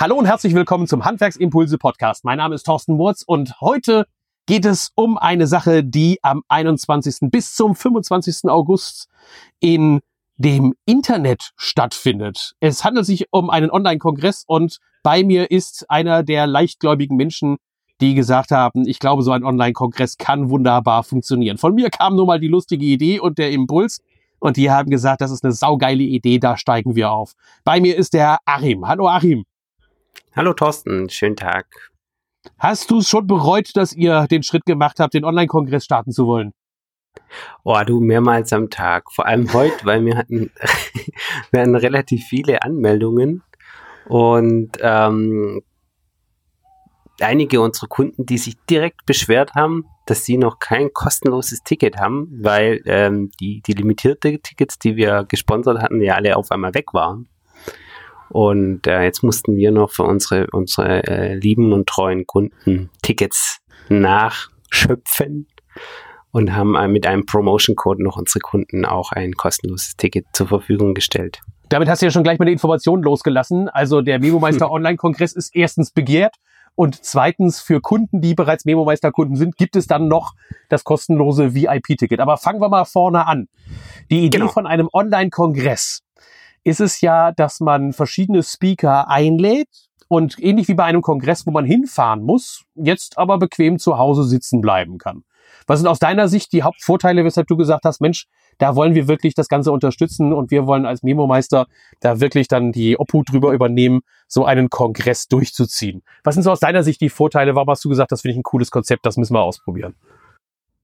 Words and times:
Hallo 0.00 0.16
und 0.16 0.24
herzlich 0.24 0.54
willkommen 0.54 0.86
zum 0.86 1.04
Handwerksimpulse 1.04 1.76
Podcast. 1.76 2.24
Mein 2.24 2.38
Name 2.38 2.54
ist 2.54 2.62
Thorsten 2.62 2.96
Wurz 2.96 3.22
und 3.22 3.60
heute 3.60 4.06
geht 4.46 4.64
es 4.64 4.92
um 4.94 5.18
eine 5.18 5.46
Sache, 5.46 5.84
die 5.84 6.18
am 6.22 6.42
21. 6.48 7.30
bis 7.30 7.54
zum 7.54 7.74
25. 7.74 8.48
August 8.48 9.10
in 9.60 10.00
dem 10.38 10.72
Internet 10.86 11.50
stattfindet. 11.56 12.54
Es 12.60 12.82
handelt 12.82 13.04
sich 13.04 13.26
um 13.30 13.50
einen 13.50 13.70
Online-Kongress 13.70 14.44
und 14.46 14.78
bei 15.02 15.22
mir 15.22 15.50
ist 15.50 15.84
einer 15.90 16.22
der 16.22 16.46
leichtgläubigen 16.46 17.18
Menschen, 17.18 17.58
die 18.00 18.14
gesagt 18.14 18.52
haben, 18.52 18.88
ich 18.88 19.00
glaube, 19.00 19.22
so 19.22 19.32
ein 19.32 19.44
Online-Kongress 19.44 20.16
kann 20.16 20.48
wunderbar 20.48 21.02
funktionieren. 21.02 21.58
Von 21.58 21.74
mir 21.74 21.90
kam 21.90 22.16
nur 22.16 22.24
mal 22.24 22.40
die 22.40 22.48
lustige 22.48 22.86
Idee 22.86 23.20
und 23.20 23.36
der 23.36 23.50
Impuls 23.50 24.00
und 24.38 24.56
die 24.56 24.70
haben 24.70 24.88
gesagt, 24.88 25.20
das 25.20 25.30
ist 25.30 25.44
eine 25.44 25.52
saugeile 25.52 26.04
Idee, 26.04 26.38
da 26.38 26.56
steigen 26.56 26.96
wir 26.96 27.12
auf. 27.12 27.34
Bei 27.64 27.82
mir 27.82 27.98
ist 27.98 28.14
der 28.14 28.38
Achim. 28.46 28.88
Hallo 28.88 29.06
Achim. 29.06 29.44
Hallo 30.34 30.52
Thorsten, 30.52 31.10
schönen 31.10 31.36
Tag. 31.36 31.90
Hast 32.58 32.90
du 32.90 32.98
es 32.98 33.08
schon 33.08 33.26
bereut, 33.26 33.70
dass 33.74 33.92
ihr 33.92 34.26
den 34.26 34.42
Schritt 34.42 34.64
gemacht 34.64 35.00
habt, 35.00 35.14
den 35.14 35.24
Online-Kongress 35.24 35.84
starten 35.84 36.12
zu 36.12 36.26
wollen? 36.26 36.52
Oh, 37.64 37.80
du 37.86 38.00
mehrmals 38.00 38.52
am 38.52 38.70
Tag. 38.70 39.10
Vor 39.12 39.26
allem 39.26 39.52
heute, 39.52 39.84
weil 39.84 40.04
wir 40.04 40.16
hatten, 40.16 40.50
wir 41.50 41.60
hatten 41.60 41.74
relativ 41.74 42.24
viele 42.24 42.62
Anmeldungen 42.62 43.42
und 44.06 44.78
ähm, 44.80 45.62
einige 47.20 47.60
unserer 47.60 47.88
Kunden, 47.88 48.26
die 48.26 48.38
sich 48.38 48.56
direkt 48.68 49.06
beschwert 49.06 49.54
haben, 49.54 49.84
dass 50.06 50.24
sie 50.24 50.38
noch 50.38 50.58
kein 50.58 50.92
kostenloses 50.92 51.62
Ticket 51.62 51.98
haben, 51.98 52.28
weil 52.42 52.80
ähm, 52.86 53.30
die, 53.40 53.62
die 53.62 53.72
limitierte 53.74 54.40
Tickets, 54.40 54.78
die 54.78 54.96
wir 54.96 55.24
gesponsert 55.28 55.80
hatten, 55.80 56.00
ja 56.00 56.14
alle 56.14 56.36
auf 56.36 56.50
einmal 56.50 56.74
weg 56.74 56.92
waren. 56.94 57.28
Und 58.30 58.86
äh, 58.86 59.02
jetzt 59.02 59.22
mussten 59.22 59.56
wir 59.56 59.72
noch 59.72 59.90
für 59.90 60.04
unsere, 60.04 60.46
unsere 60.52 61.06
äh, 61.06 61.34
lieben 61.34 61.72
und 61.72 61.88
treuen 61.88 62.26
Kunden 62.26 62.90
Tickets 63.02 63.58
nachschöpfen 63.88 65.48
und 66.30 66.54
haben 66.54 66.92
mit 66.92 67.06
einem 67.06 67.26
Promotion-Code 67.26 68.02
noch 68.02 68.16
unsere 68.16 68.38
Kunden 68.38 68.84
auch 68.84 69.12
ein 69.12 69.32
kostenloses 69.32 69.96
Ticket 69.96 70.26
zur 70.32 70.46
Verfügung 70.46 70.94
gestellt. 70.94 71.40
Damit 71.68 71.88
hast 71.88 72.02
du 72.02 72.06
ja 72.06 72.10
schon 72.10 72.24
gleich 72.24 72.38
mal 72.38 72.46
die 72.46 72.52
Informationen 72.52 73.02
losgelassen. 73.02 73.68
Also 73.68 74.00
der 74.00 74.20
Memo-Meister 74.20 74.70
Online-Kongress 74.70 75.32
ist 75.32 75.54
erstens 75.54 75.90
begehrt 75.90 76.36
und 76.74 77.04
zweitens 77.04 77.60
für 77.60 77.80
Kunden, 77.80 78.20
die 78.20 78.34
bereits 78.34 78.64
Memo-Meister-Kunden 78.64 79.36
sind, 79.36 79.56
gibt 79.56 79.76
es 79.76 79.86
dann 79.86 80.08
noch 80.08 80.34
das 80.68 80.84
kostenlose 80.84 81.54
VIP-Ticket. 81.54 82.20
Aber 82.20 82.36
fangen 82.36 82.60
wir 82.60 82.68
mal 82.68 82.84
vorne 82.84 83.26
an. 83.26 83.48
Die 84.10 84.24
Idee 84.24 84.38
genau. 84.38 84.50
von 84.50 84.66
einem 84.66 84.88
Online-Kongress 84.92 86.00
ist 86.64 86.80
es 86.80 87.00
ja, 87.00 87.32
dass 87.32 87.60
man 87.60 87.92
verschiedene 87.92 88.42
Speaker 88.42 89.08
einlädt 89.08 89.68
und 90.08 90.38
ähnlich 90.38 90.68
wie 90.68 90.74
bei 90.74 90.84
einem 90.84 91.02
Kongress, 91.02 91.46
wo 91.46 91.50
man 91.50 91.64
hinfahren 91.64 92.22
muss, 92.22 92.64
jetzt 92.74 93.18
aber 93.18 93.38
bequem 93.38 93.78
zu 93.78 93.98
Hause 93.98 94.24
sitzen 94.24 94.60
bleiben 94.60 94.98
kann. 94.98 95.24
Was 95.66 95.78
sind 95.78 95.88
aus 95.88 95.98
deiner 95.98 96.28
Sicht 96.28 96.52
die 96.52 96.62
Hauptvorteile, 96.62 97.24
weshalb 97.24 97.46
du 97.46 97.56
gesagt 97.56 97.84
hast, 97.84 98.00
Mensch, 98.00 98.26
da 98.58 98.76
wollen 98.76 98.94
wir 98.94 99.08
wirklich 99.08 99.34
das 99.34 99.48
Ganze 99.48 99.72
unterstützen 99.72 100.32
und 100.32 100.50
wir 100.50 100.66
wollen 100.66 100.84
als 100.84 101.02
Memo-Meister 101.02 101.66
da 102.00 102.20
wirklich 102.20 102.48
dann 102.48 102.72
die 102.72 102.98
Obhut 102.98 103.30
drüber 103.30 103.52
übernehmen, 103.52 104.00
so 104.26 104.44
einen 104.44 104.68
Kongress 104.68 105.28
durchzuziehen. 105.28 106.02
Was 106.24 106.34
sind 106.34 106.42
so 106.42 106.50
aus 106.50 106.60
deiner 106.60 106.82
Sicht 106.82 107.00
die 107.00 107.08
Vorteile? 107.08 107.54
Warum 107.54 107.70
hast 107.70 107.84
du 107.84 107.88
gesagt, 107.88 108.12
das 108.12 108.22
finde 108.22 108.32
ich 108.32 108.38
ein 108.38 108.42
cooles 108.42 108.70
Konzept, 108.70 109.06
das 109.06 109.16
müssen 109.16 109.34
wir 109.34 109.42
ausprobieren? 109.42 109.94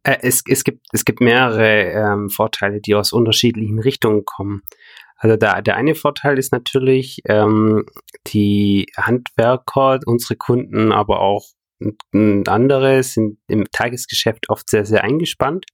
Äh, 0.04 0.18
es, 0.22 0.42
es, 0.48 0.62
gibt, 0.62 0.86
es 0.92 1.04
gibt 1.04 1.20
mehrere 1.20 1.90
ähm, 1.90 2.30
Vorteile, 2.30 2.80
die 2.80 2.94
aus 2.94 3.12
unterschiedlichen 3.12 3.80
Richtungen 3.80 4.24
kommen. 4.24 4.62
Also 5.16 5.36
der, 5.36 5.62
der 5.62 5.76
eine 5.76 5.94
Vorteil 5.94 6.38
ist 6.38 6.52
natürlich, 6.52 7.20
ähm, 7.26 7.86
die 8.26 8.86
Handwerker, 8.96 10.00
unsere 10.06 10.36
Kunden, 10.36 10.92
aber 10.92 11.20
auch 11.20 11.46
andere 12.46 13.02
sind 13.02 13.38
im 13.48 13.66
Tagesgeschäft 13.70 14.48
oft 14.48 14.70
sehr, 14.70 14.86
sehr 14.86 15.04
eingespannt. 15.04 15.66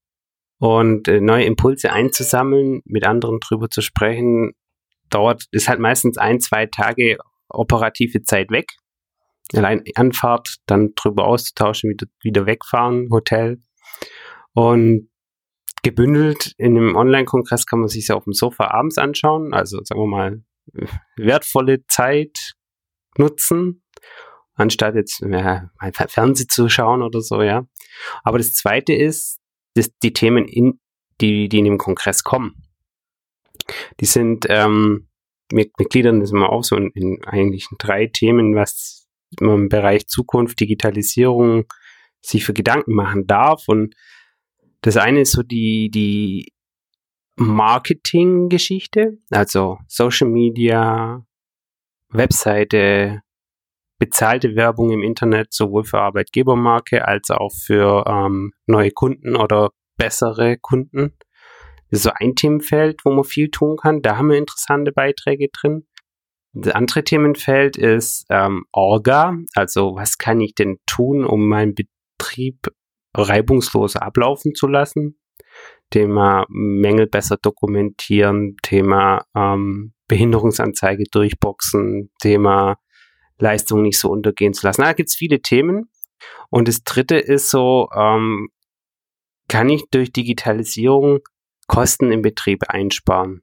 Und 0.59 1.09
äh, 1.09 1.21
neue 1.21 1.45
Impulse 1.45 1.93
einzusammeln, 1.93 2.83
mit 2.85 3.05
anderen 3.07 3.41
drüber 3.41 3.69
zu 3.69 3.83
sprechen, 3.83 4.53
dauert, 5.11 5.45
ist 5.51 5.69
halt 5.69 5.81
meistens 5.81 6.19
ein, 6.19 6.41
zwei 6.41 6.67
Tage 6.67 7.19
operative 7.49 8.23
Zeit 8.23 8.51
weg. 8.51 8.67
Allein 9.55 9.83
Anfahrt, 9.97 10.57
dann 10.67 10.93
drüber 10.95 11.27
auszutauschen, 11.27 11.91
wieder, 11.91 12.07
wieder 12.23 12.47
wegfahren, 12.47 13.09
Hotel. 13.11 13.61
Und 14.55 15.09
gebündelt. 15.83 16.55
In 16.59 16.77
einem 16.77 16.97
Online-Kongress 16.97 17.67
kann 17.67 17.81
man 17.81 17.89
sich 17.89 18.09
ja 18.09 18.15
auf 18.15 18.25
dem 18.25 18.33
Sofa 18.33 18.69
abends 18.69 18.99
anschauen, 18.99 19.53
also 19.53 19.81
sagen 19.83 20.01
wir 20.01 20.07
mal 20.07 20.43
wertvolle 21.17 21.85
Zeit 21.87 22.55
nutzen, 23.19 23.83
anstatt 24.55 24.95
jetzt 24.95 25.21
ja, 25.21 25.71
Fernsehen 26.09 26.49
zu 26.49 26.69
schauen 26.69 27.03
oder 27.03 27.21
so, 27.21 27.43
ja. 27.43 27.67
Aber 28.23 28.39
das 28.39 28.55
zweite 28.55 28.95
ist, 28.95 29.41
dass 29.75 29.91
die 30.03 30.13
Themen, 30.13 30.47
in, 30.47 30.81
die, 31.21 31.49
die 31.49 31.59
in 31.59 31.65
dem 31.65 31.79
Kongress 31.79 32.23
kommen, 32.23 32.55
die 34.01 34.07
sind 34.07 34.47
ähm, 34.49 35.09
mit, 35.53 35.79
mit 35.79 35.91
gliedern 35.91 36.21
das 36.21 36.33
immer 36.33 36.51
auch 36.51 36.65
so 36.65 36.77
in, 36.77 36.91
in 36.95 37.25
eigentlich 37.25 37.67
drei 37.79 38.07
Themen, 38.07 38.55
was 38.55 39.09
man 39.41 39.63
im 39.63 39.69
Bereich 39.69 40.07
Zukunft, 40.07 40.61
Digitalisierung 40.61 41.65
sich 42.21 42.45
für 42.45 42.53
Gedanken 42.53 42.95
machen 42.95 43.27
darf. 43.27 43.65
Und 43.67 43.95
das 44.83 44.97
eine 44.97 45.21
ist 45.23 45.33
so 45.33 45.43
die, 45.43 45.91
die 45.91 46.53
Marketing-Geschichte, 47.37 49.19
also 49.31 49.79
Social 49.89 50.29
Media, 50.29 51.25
Webseite, 52.11 53.23
bezahlte 53.99 54.57
Werbung 54.57 54.91
im 54.91 55.03
Internet, 55.03 55.53
sowohl 55.53 55.85
für 55.85 56.01
Arbeitgebermarke 56.01 57.07
als 57.07 57.31
auch 57.31 57.53
für 57.53 58.05
ähm, 58.07 58.53
neue 58.67 58.91
Kunden 58.91 59.37
oder 59.37 59.71
bessere 59.97 60.59
Kunden. 60.59 61.15
Das 61.91 62.01
ist 62.01 62.03
so 62.03 62.11
ein 62.15 62.35
Themenfeld, 62.35 63.05
wo 63.05 63.13
man 63.13 63.25
viel 63.25 63.51
tun 63.51 63.77
kann. 63.77 64.03
Da 64.03 64.17
haben 64.17 64.31
wir 64.31 64.39
interessante 64.39 64.93
Beiträge 64.93 65.49
drin. 65.53 65.87
Das 66.53 66.75
andere 66.75 67.05
Themenfeld 67.05 67.77
ist 67.77 68.27
ähm, 68.29 68.65
Orga, 68.73 69.37
also 69.55 69.95
was 69.95 70.19
kann 70.19 70.41
ich 70.41 70.55
denn 70.55 70.79
tun, 70.87 71.25
um 71.25 71.49
meinen 71.49 71.75
Betrieb 71.75 72.67
reibungslos 73.15 73.97
ablaufen 73.97 74.55
zu 74.55 74.67
lassen. 74.67 75.19
Thema 75.91 76.47
Mängel 76.49 77.07
besser 77.07 77.37
dokumentieren, 77.37 78.57
Thema 78.63 79.27
ähm, 79.37 79.93
Behinderungsanzeige 80.09 81.05
durchboxen, 81.11 82.11
Thema 82.21 82.79
Leistung 83.39 83.83
nicht 83.83 83.99
so 83.99 84.11
untergehen 84.11 84.55
zu 84.55 84.67
lassen. 84.67 84.83
Da 84.83 84.93
gibt 84.95 85.11
es 85.11 85.17
viele 85.17 85.41
Themen. 85.41 85.91
Und 86.51 86.69
das 86.69 86.85
dritte 86.85 87.17
ist 87.17 87.51
so, 87.51 87.89
ähm, 87.95 88.49
kann 89.49 89.69
ich 89.69 89.85
durch 89.91 90.13
Digitalisierung 90.13 91.21
Kosten 91.67 92.13
im 92.13 92.23
Betrieb 92.23 92.65
einsparen? 92.69 93.43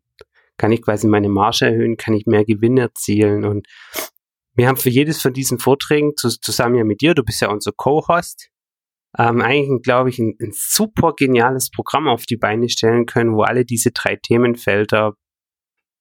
Kann 0.58 0.72
ich 0.72 0.82
quasi 0.82 1.08
meine 1.08 1.30
Marge 1.30 1.66
erhöhen? 1.66 1.98
Kann 1.98 2.14
ich 2.14 2.26
mehr 2.26 2.46
Gewinn 2.46 2.78
erzielen? 2.78 3.46
Und 3.46 3.68
wir 4.54 4.68
haben 4.68 4.78
für 4.78 4.90
jedes 4.90 5.22
von 5.22 5.34
diesen 5.34 5.60
Vorträgen 5.60 6.14
zusammen 6.16 6.76
ja 6.76 6.84
mit 6.84 7.02
dir, 7.02 7.14
du 7.14 7.24
bist 7.24 7.42
ja 7.42 7.50
unser 7.50 7.72
Co-Host, 7.72 8.50
ähm, 9.18 9.42
eigentlich, 9.42 9.82
glaube 9.82 10.10
ich, 10.10 10.20
ein, 10.20 10.36
ein 10.40 10.52
super 10.54 11.14
geniales 11.16 11.72
Programm 11.72 12.08
auf 12.08 12.26
die 12.26 12.38
Beine 12.38 12.70
stellen 12.70 13.06
können, 13.06 13.36
wo 13.36 13.42
alle 13.42 13.66
diese 13.66 13.92
drei 13.92 14.16
Themenfelder 14.16 15.14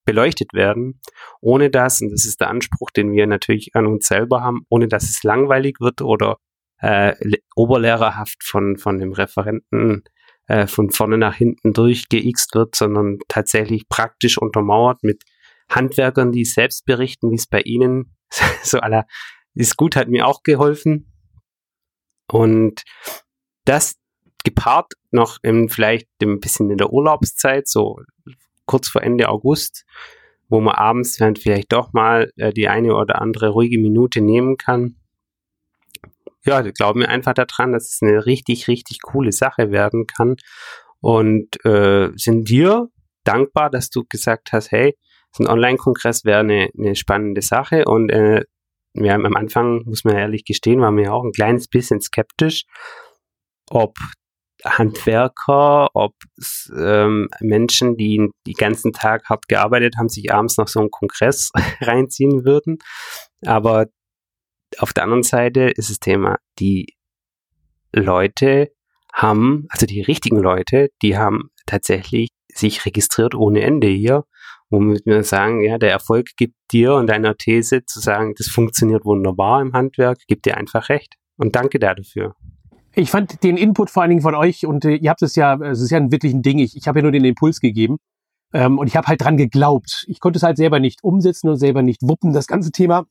beleuchtet 0.04 0.54
werden, 0.54 1.00
ohne 1.40 1.70
dass, 1.70 2.00
und 2.00 2.10
das 2.10 2.24
ist 2.24 2.40
der 2.40 2.48
Anspruch, 2.48 2.90
den 2.90 3.12
wir 3.12 3.26
natürlich 3.26 3.74
an 3.74 3.86
uns 3.86 4.06
selber 4.06 4.42
haben, 4.42 4.62
ohne 4.70 4.88
dass 4.88 5.04
es 5.04 5.22
langweilig 5.22 5.80
wird 5.80 6.00
oder 6.00 6.38
äh, 6.80 7.14
oberlehrerhaft 7.54 8.42
von, 8.42 8.78
von 8.78 8.98
dem 8.98 9.12
Referenten 9.12 10.04
äh, 10.46 10.66
von 10.66 10.90
vorne 10.90 11.18
nach 11.18 11.34
hinten 11.34 11.72
durchgeixt 11.72 12.54
wird, 12.54 12.74
sondern 12.74 13.18
tatsächlich 13.28 13.88
praktisch 13.88 14.38
untermauert 14.38 15.02
mit 15.02 15.24
Handwerkern, 15.68 16.32
die 16.32 16.44
selbst 16.44 16.86
berichten, 16.86 17.30
wie 17.30 17.36
es 17.36 17.46
bei 17.46 17.60
ihnen 17.60 18.16
so 18.62 18.78
aller 18.78 19.06
ist 19.54 19.76
gut, 19.76 19.96
hat 19.96 20.08
mir 20.08 20.26
auch 20.26 20.42
geholfen. 20.42 21.12
Und 22.30 22.82
das 23.64 23.96
gepaart 24.44 24.92
noch 25.10 25.38
im, 25.42 25.68
vielleicht 25.68 26.08
ein 26.22 26.40
bisschen 26.40 26.70
in 26.70 26.78
der 26.78 26.92
Urlaubszeit, 26.92 27.68
so 27.68 27.98
kurz 28.66 28.88
vor 28.88 29.02
Ende 29.02 29.28
August, 29.28 29.84
wo 30.48 30.60
man 30.60 30.74
abends 30.74 31.16
dann 31.16 31.36
vielleicht 31.36 31.72
doch 31.72 31.92
mal 31.92 32.30
äh, 32.36 32.52
die 32.52 32.68
eine 32.68 32.94
oder 32.94 33.20
andere 33.20 33.48
ruhige 33.50 33.78
Minute 33.78 34.20
nehmen 34.20 34.56
kann. 34.56 34.96
Ja, 36.44 36.62
glauben 36.62 37.00
wir 37.00 37.08
einfach 37.08 37.34
daran, 37.34 37.72
dass 37.72 37.88
es 37.88 37.98
eine 38.00 38.24
richtig, 38.24 38.68
richtig 38.68 39.02
coole 39.02 39.32
Sache 39.32 39.70
werden 39.70 40.06
kann. 40.06 40.36
Und 41.00 41.64
äh, 41.64 42.10
sind 42.16 42.48
dir 42.48 42.88
dankbar, 43.24 43.70
dass 43.70 43.90
du 43.90 44.04
gesagt 44.08 44.52
hast, 44.52 44.70
hey, 44.70 44.96
so 45.32 45.44
ein 45.44 45.50
Online-Kongress 45.50 46.24
wäre 46.24 46.40
eine, 46.40 46.70
eine 46.76 46.96
spannende 46.96 47.42
Sache 47.42 47.84
und 47.84 48.10
äh, 48.10 48.44
wir 48.94 49.12
haben 49.12 49.26
am 49.26 49.36
Anfang, 49.36 49.82
muss 49.84 50.04
man 50.04 50.16
ehrlich 50.16 50.44
gestehen, 50.44 50.80
waren 50.80 50.96
wir 50.96 51.12
auch 51.12 51.24
ein 51.24 51.32
kleines 51.32 51.68
bisschen 51.68 52.00
skeptisch, 52.00 52.64
ob 53.70 53.96
Handwerker, 54.64 55.88
ob 55.94 56.14
ähm, 56.76 57.28
Menschen, 57.40 57.96
die 57.96 58.30
den 58.46 58.54
ganzen 58.54 58.92
Tag 58.92 59.28
hart 59.28 59.46
gearbeitet 59.48 59.94
haben, 59.98 60.08
sich 60.08 60.32
abends 60.32 60.56
noch 60.56 60.68
so 60.68 60.80
einen 60.80 60.90
Kongress 60.90 61.50
reinziehen 61.80 62.44
würden. 62.44 62.78
Aber 63.46 63.86
auf 64.78 64.92
der 64.92 65.04
anderen 65.04 65.22
Seite 65.22 65.70
ist 65.70 65.90
das 65.90 66.00
Thema, 66.00 66.38
die 66.58 66.94
Leute 67.92 68.72
haben, 69.12 69.66
also 69.70 69.86
die 69.86 70.02
richtigen 70.02 70.38
Leute, 70.38 70.90
die 71.02 71.16
haben 71.16 71.50
tatsächlich 71.66 72.30
sich 72.52 72.84
registriert 72.84 73.34
ohne 73.34 73.62
Ende 73.62 73.88
hier, 73.88 74.24
womit 74.70 75.06
wir 75.06 75.22
sagen, 75.24 75.62
ja, 75.62 75.78
der 75.78 75.90
Erfolg 75.90 76.36
gibt 76.36 76.54
dir 76.72 76.94
und 76.94 77.08
deiner 77.08 77.36
These 77.36 77.84
zu 77.84 78.00
sagen, 78.00 78.34
das 78.36 78.48
funktioniert 78.48 79.04
wunderbar 79.04 79.62
im 79.62 79.72
Handwerk, 79.72 80.18
gibt 80.26 80.46
dir 80.46 80.56
einfach 80.56 80.88
recht. 80.88 81.14
Und 81.36 81.54
danke 81.54 81.78
dafür. 81.78 82.34
Ich 82.94 83.10
fand 83.10 83.44
den 83.44 83.56
Input 83.56 83.90
vor 83.90 84.02
allen 84.02 84.10
Dingen 84.10 84.22
von 84.22 84.34
euch 84.34 84.66
und 84.66 84.84
äh, 84.84 84.96
ihr 84.96 85.10
habt 85.10 85.22
es 85.22 85.36
ja, 85.36 85.54
es 85.62 85.80
ist 85.80 85.90
ja 85.90 85.98
ein 85.98 86.10
wirklichen 86.10 86.42
Ding. 86.42 86.58
Ich, 86.58 86.76
ich 86.76 86.88
habe 86.88 86.98
ja 86.98 87.02
nur 87.04 87.12
den 87.12 87.24
Impuls 87.24 87.60
gegeben 87.60 87.98
ähm, 88.52 88.78
und 88.78 88.88
ich 88.88 88.96
habe 88.96 89.06
halt 89.06 89.22
dran 89.22 89.36
geglaubt. 89.36 90.04
Ich 90.08 90.18
konnte 90.20 90.38
es 90.38 90.42
halt 90.42 90.56
selber 90.56 90.80
nicht 90.80 91.04
umsetzen 91.04 91.48
und 91.48 91.56
selber 91.56 91.82
nicht 91.82 92.02
wuppen, 92.02 92.32
das 92.32 92.48
ganze 92.48 92.72
Thema, 92.72 93.06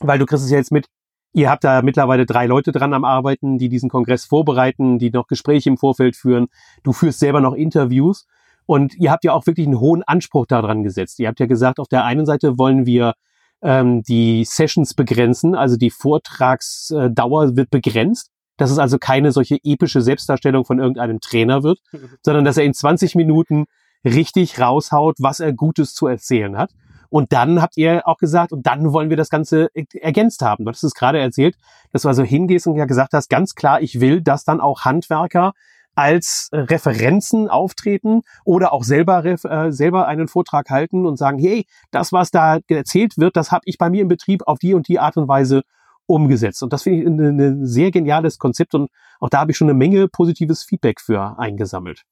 weil 0.00 0.18
du 0.18 0.24
kriegst 0.24 0.44
es 0.44 0.50
ja 0.50 0.56
jetzt 0.56 0.72
mit. 0.72 0.86
Ihr 1.34 1.50
habt 1.50 1.62
da 1.62 1.82
mittlerweile 1.82 2.24
drei 2.24 2.46
Leute 2.46 2.72
dran 2.72 2.94
am 2.94 3.04
Arbeiten, 3.04 3.58
die 3.58 3.68
diesen 3.68 3.90
Kongress 3.90 4.24
vorbereiten, 4.24 4.98
die 4.98 5.10
noch 5.10 5.26
Gespräche 5.26 5.68
im 5.68 5.76
Vorfeld 5.76 6.16
führen. 6.16 6.46
Du 6.82 6.94
führst 6.94 7.18
selber 7.20 7.42
noch 7.42 7.52
Interviews 7.52 8.26
und 8.68 8.94
ihr 8.96 9.10
habt 9.10 9.24
ja 9.24 9.32
auch 9.32 9.46
wirklich 9.46 9.66
einen 9.66 9.80
hohen 9.80 10.02
Anspruch 10.02 10.46
daran 10.46 10.82
gesetzt. 10.82 11.18
Ihr 11.18 11.28
habt 11.28 11.40
ja 11.40 11.46
gesagt, 11.46 11.80
auf 11.80 11.88
der 11.88 12.04
einen 12.04 12.26
Seite 12.26 12.58
wollen 12.58 12.86
wir 12.86 13.14
ähm, 13.62 14.02
die 14.02 14.44
Sessions 14.44 14.94
begrenzen, 14.94 15.54
also 15.54 15.76
die 15.76 15.90
Vortragsdauer 15.90 17.56
wird 17.56 17.70
begrenzt 17.70 18.30
dass 18.58 18.70
es 18.70 18.78
also 18.78 18.98
keine 18.98 19.32
solche 19.32 19.58
epische 19.62 20.02
Selbstdarstellung 20.02 20.64
von 20.64 20.78
irgendeinem 20.78 21.20
Trainer 21.20 21.62
wird, 21.62 21.78
sondern 22.22 22.44
dass 22.44 22.58
er 22.58 22.64
in 22.64 22.74
20 22.74 23.14
Minuten 23.14 23.64
richtig 24.04 24.60
raushaut, 24.60 25.16
was 25.20 25.40
er 25.40 25.52
Gutes 25.54 25.94
zu 25.94 26.06
erzählen 26.06 26.58
hat. 26.58 26.72
Und 27.08 27.32
dann 27.32 27.62
habt 27.62 27.78
ihr 27.78 28.06
auch 28.06 28.18
gesagt, 28.18 28.52
und 28.52 28.66
dann 28.66 28.92
wollen 28.92 29.08
wir 29.08 29.16
das 29.16 29.30
Ganze 29.30 29.68
ergänzt 29.94 30.42
haben. 30.42 30.64
Du 30.64 30.70
hast 30.70 30.82
es 30.82 30.92
gerade 30.92 31.18
erzählt, 31.18 31.56
dass 31.90 32.02
du 32.02 32.08
also 32.08 32.22
hingehst 32.22 32.66
und 32.66 32.76
ja 32.76 32.84
gesagt 32.84 33.14
hast, 33.14 33.30
ganz 33.30 33.54
klar, 33.54 33.80
ich 33.80 34.00
will, 34.00 34.20
dass 34.20 34.44
dann 34.44 34.60
auch 34.60 34.84
Handwerker 34.84 35.52
als 35.98 36.48
Referenzen 36.52 37.48
auftreten 37.48 38.22
oder 38.44 38.72
auch 38.72 38.84
selber, 38.84 39.24
äh, 39.24 39.72
selber 39.72 40.06
einen 40.06 40.28
Vortrag 40.28 40.70
halten 40.70 41.04
und 41.06 41.16
sagen, 41.16 41.40
hey, 41.40 41.66
das, 41.90 42.12
was 42.12 42.30
da 42.30 42.60
erzählt 42.68 43.18
wird, 43.18 43.36
das 43.36 43.50
habe 43.50 43.62
ich 43.64 43.78
bei 43.78 43.90
mir 43.90 44.02
im 44.02 44.08
Betrieb 44.08 44.46
auf 44.46 44.60
die 44.60 44.74
und 44.74 44.86
die 44.86 45.00
Art 45.00 45.16
und 45.16 45.26
Weise 45.26 45.62
umgesetzt. 46.06 46.62
Und 46.62 46.72
das 46.72 46.84
finde 46.84 47.00
ich 47.00 47.06
ein, 47.06 47.40
ein 47.40 47.66
sehr 47.66 47.90
geniales 47.90 48.38
Konzept 48.38 48.76
und 48.76 48.90
auch 49.18 49.28
da 49.28 49.40
habe 49.40 49.50
ich 49.50 49.56
schon 49.56 49.68
eine 49.68 49.76
Menge 49.76 50.06
positives 50.06 50.62
Feedback 50.62 51.00
für 51.00 51.36
eingesammelt. 51.36 52.04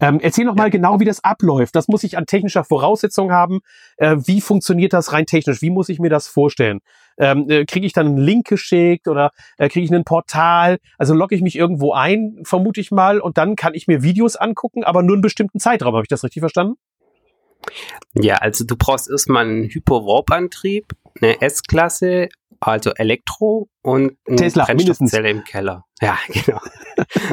Ähm, 0.00 0.20
erzähl 0.20 0.44
noch 0.44 0.54
mal 0.54 0.70
genau, 0.70 1.00
wie 1.00 1.04
das 1.06 1.24
abläuft. 1.24 1.74
Das 1.74 1.88
muss 1.88 2.04
ich 2.04 2.18
an 2.18 2.26
technischer 2.26 2.64
Voraussetzung 2.64 3.32
haben. 3.32 3.60
Äh, 3.96 4.16
wie 4.26 4.40
funktioniert 4.40 4.92
das 4.92 5.12
rein 5.12 5.26
technisch? 5.26 5.62
Wie 5.62 5.70
muss 5.70 5.88
ich 5.88 5.98
mir 5.98 6.10
das 6.10 6.28
vorstellen? 6.28 6.80
Ähm, 7.18 7.48
äh, 7.48 7.64
kriege 7.64 7.86
ich 7.86 7.94
dann 7.94 8.06
einen 8.06 8.18
Link 8.18 8.46
geschickt 8.46 9.08
oder 9.08 9.30
äh, 9.56 9.68
kriege 9.70 9.86
ich 9.86 9.92
ein 9.92 10.04
Portal? 10.04 10.78
Also 10.98 11.14
logge 11.14 11.34
ich 11.34 11.40
mich 11.40 11.56
irgendwo 11.56 11.94
ein, 11.94 12.42
vermute 12.44 12.80
ich 12.80 12.90
mal, 12.90 13.20
und 13.20 13.38
dann 13.38 13.56
kann 13.56 13.74
ich 13.74 13.86
mir 13.86 14.02
Videos 14.02 14.36
angucken, 14.36 14.84
aber 14.84 15.02
nur 15.02 15.16
einen 15.16 15.22
bestimmten 15.22 15.60
Zeitraum. 15.60 15.94
Habe 15.94 16.04
ich 16.04 16.08
das 16.08 16.24
richtig 16.24 16.40
verstanden? 16.40 16.76
Ja, 18.14 18.36
also 18.36 18.64
du 18.64 18.76
brauchst 18.76 19.10
erstmal 19.10 19.44
einen 19.46 19.64
Hyperwarp-Antrieb, 19.64 20.86
eine 21.20 21.40
S-Klasse 21.40 22.28
also 22.60 22.92
Elektro 22.94 23.68
und 23.82 24.16
eine 24.26 24.36
Tesla, 24.36 24.64
Brennstoffzelle 24.64 25.30
im 25.30 25.44
Keller. 25.44 25.84
Ja, 26.00 26.18
genau. 26.28 26.60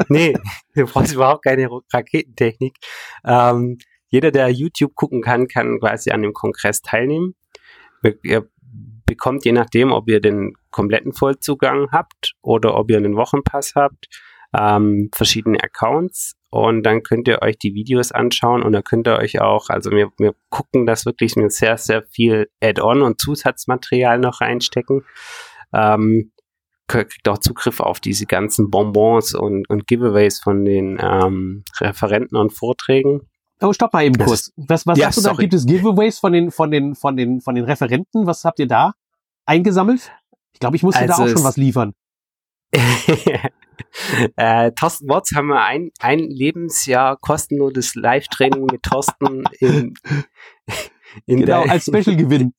nee, 0.08 0.36
du 0.74 0.86
brauchst 0.86 1.14
überhaupt 1.14 1.44
keine 1.44 1.68
Raketentechnik. 1.92 2.76
Ähm, 3.24 3.78
jeder, 4.08 4.30
der 4.30 4.48
YouTube 4.50 4.94
gucken 4.94 5.22
kann, 5.22 5.48
kann 5.48 5.80
quasi 5.80 6.10
an 6.10 6.22
dem 6.22 6.32
Kongress 6.32 6.82
teilnehmen. 6.82 7.34
Ihr 8.22 8.48
bekommt 9.06 9.44
je 9.44 9.52
nachdem, 9.52 9.92
ob 9.92 10.08
ihr 10.08 10.20
den 10.20 10.54
kompletten 10.70 11.12
Vollzugang 11.12 11.90
habt 11.90 12.34
oder 12.42 12.76
ob 12.76 12.90
ihr 12.90 12.96
einen 12.96 13.16
Wochenpass 13.16 13.74
habt, 13.74 14.06
ähm, 14.56 15.10
verschiedene 15.12 15.58
Accounts 15.62 16.36
und 16.54 16.84
dann 16.84 17.02
könnt 17.02 17.26
ihr 17.26 17.42
euch 17.42 17.58
die 17.58 17.74
Videos 17.74 18.12
anschauen 18.12 18.62
und 18.62 18.70
dann 18.70 18.84
könnt 18.84 19.08
ihr 19.08 19.16
euch 19.16 19.40
auch, 19.40 19.70
also 19.70 19.90
wir, 19.90 20.12
wir 20.18 20.36
gucken, 20.50 20.86
dass 20.86 21.04
wirklich 21.04 21.34
mit 21.34 21.50
sehr, 21.52 21.76
sehr 21.78 22.04
viel 22.04 22.48
Add-on 22.62 23.02
und 23.02 23.20
Zusatzmaterial 23.20 24.20
noch 24.20 24.40
reinstecken. 24.40 25.04
Ähm, 25.72 26.30
kriegt 26.86 27.28
auch 27.28 27.38
Zugriff 27.38 27.80
auf 27.80 27.98
diese 27.98 28.26
ganzen 28.26 28.70
Bonbons 28.70 29.34
und, 29.34 29.68
und 29.68 29.88
Giveaways 29.88 30.38
von 30.38 30.64
den 30.64 30.96
ähm, 31.02 31.64
Referenten 31.80 32.36
und 32.36 32.52
Vorträgen. 32.52 33.22
Oh, 33.60 33.72
stopp 33.72 33.92
mal 33.92 34.04
eben 34.04 34.16
das 34.16 34.28
kurz. 34.28 34.52
Was, 34.56 34.86
was 34.86 34.96
ja, 34.96 35.06
sagst 35.06 35.18
du 35.18 35.22
da? 35.22 35.32
Gibt 35.34 35.54
es 35.54 35.66
Giveaways 35.66 36.20
von 36.20 36.32
den, 36.32 36.52
von 36.52 36.70
den, 36.70 36.94
von 36.94 37.16
den, 37.16 37.40
von 37.40 37.56
den 37.56 37.64
Referenten? 37.64 38.28
Was 38.28 38.44
habt 38.44 38.60
ihr 38.60 38.68
da 38.68 38.92
eingesammelt? 39.44 40.12
Ich 40.52 40.60
glaube, 40.60 40.76
ich 40.76 40.84
musste 40.84 41.00
also 41.00 41.14
da 41.16 41.24
auch 41.24 41.28
schon 41.36 41.42
was 41.42 41.56
liefern. 41.56 41.94
äh, 44.36 44.72
Thorsten 44.72 45.08
Watts 45.08 45.32
haben 45.34 45.48
wir 45.48 45.62
ein, 45.62 45.90
ein 46.00 46.18
Lebensjahr 46.18 47.16
kostenloses 47.16 47.94
Live-Training 47.94 48.66
mit 48.70 48.82
Thorsten 48.82 49.44
in, 49.60 49.94
in 51.26 51.40
genau, 51.40 51.62
als 51.62 51.84
Special-Gewinn. 51.84 52.54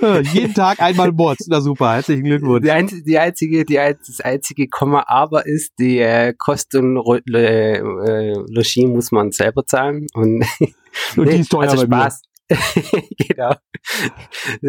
Jeden 0.32 0.54
Tag 0.54 0.80
einmal 0.80 1.12
Mods. 1.12 1.46
Na 1.48 1.60
super, 1.60 1.94
herzlichen 1.94 2.24
Glückwunsch. 2.24 2.64
Die, 2.64 2.70
einzige, 2.70 3.02
die 3.02 3.18
einzige, 3.18 3.64
die, 3.64 3.74
das 3.74 4.20
einzige 4.20 4.68
Komma 4.68 5.04
aber 5.06 5.46
ist, 5.46 5.72
die 5.78 5.98
äh, 5.98 6.32
Kosten 6.36 6.96
äh, 6.96 7.78
Logis 7.80 8.76
muss 8.86 9.12
man 9.12 9.32
selber 9.32 9.66
zahlen. 9.66 10.06
Und, 10.14 10.44
und 11.16 11.28
die 11.28 11.36
ist 11.36 11.50
teuer 11.50 11.70
also 11.70 11.84
Spaß. 11.84 12.22
genau. 13.28 13.54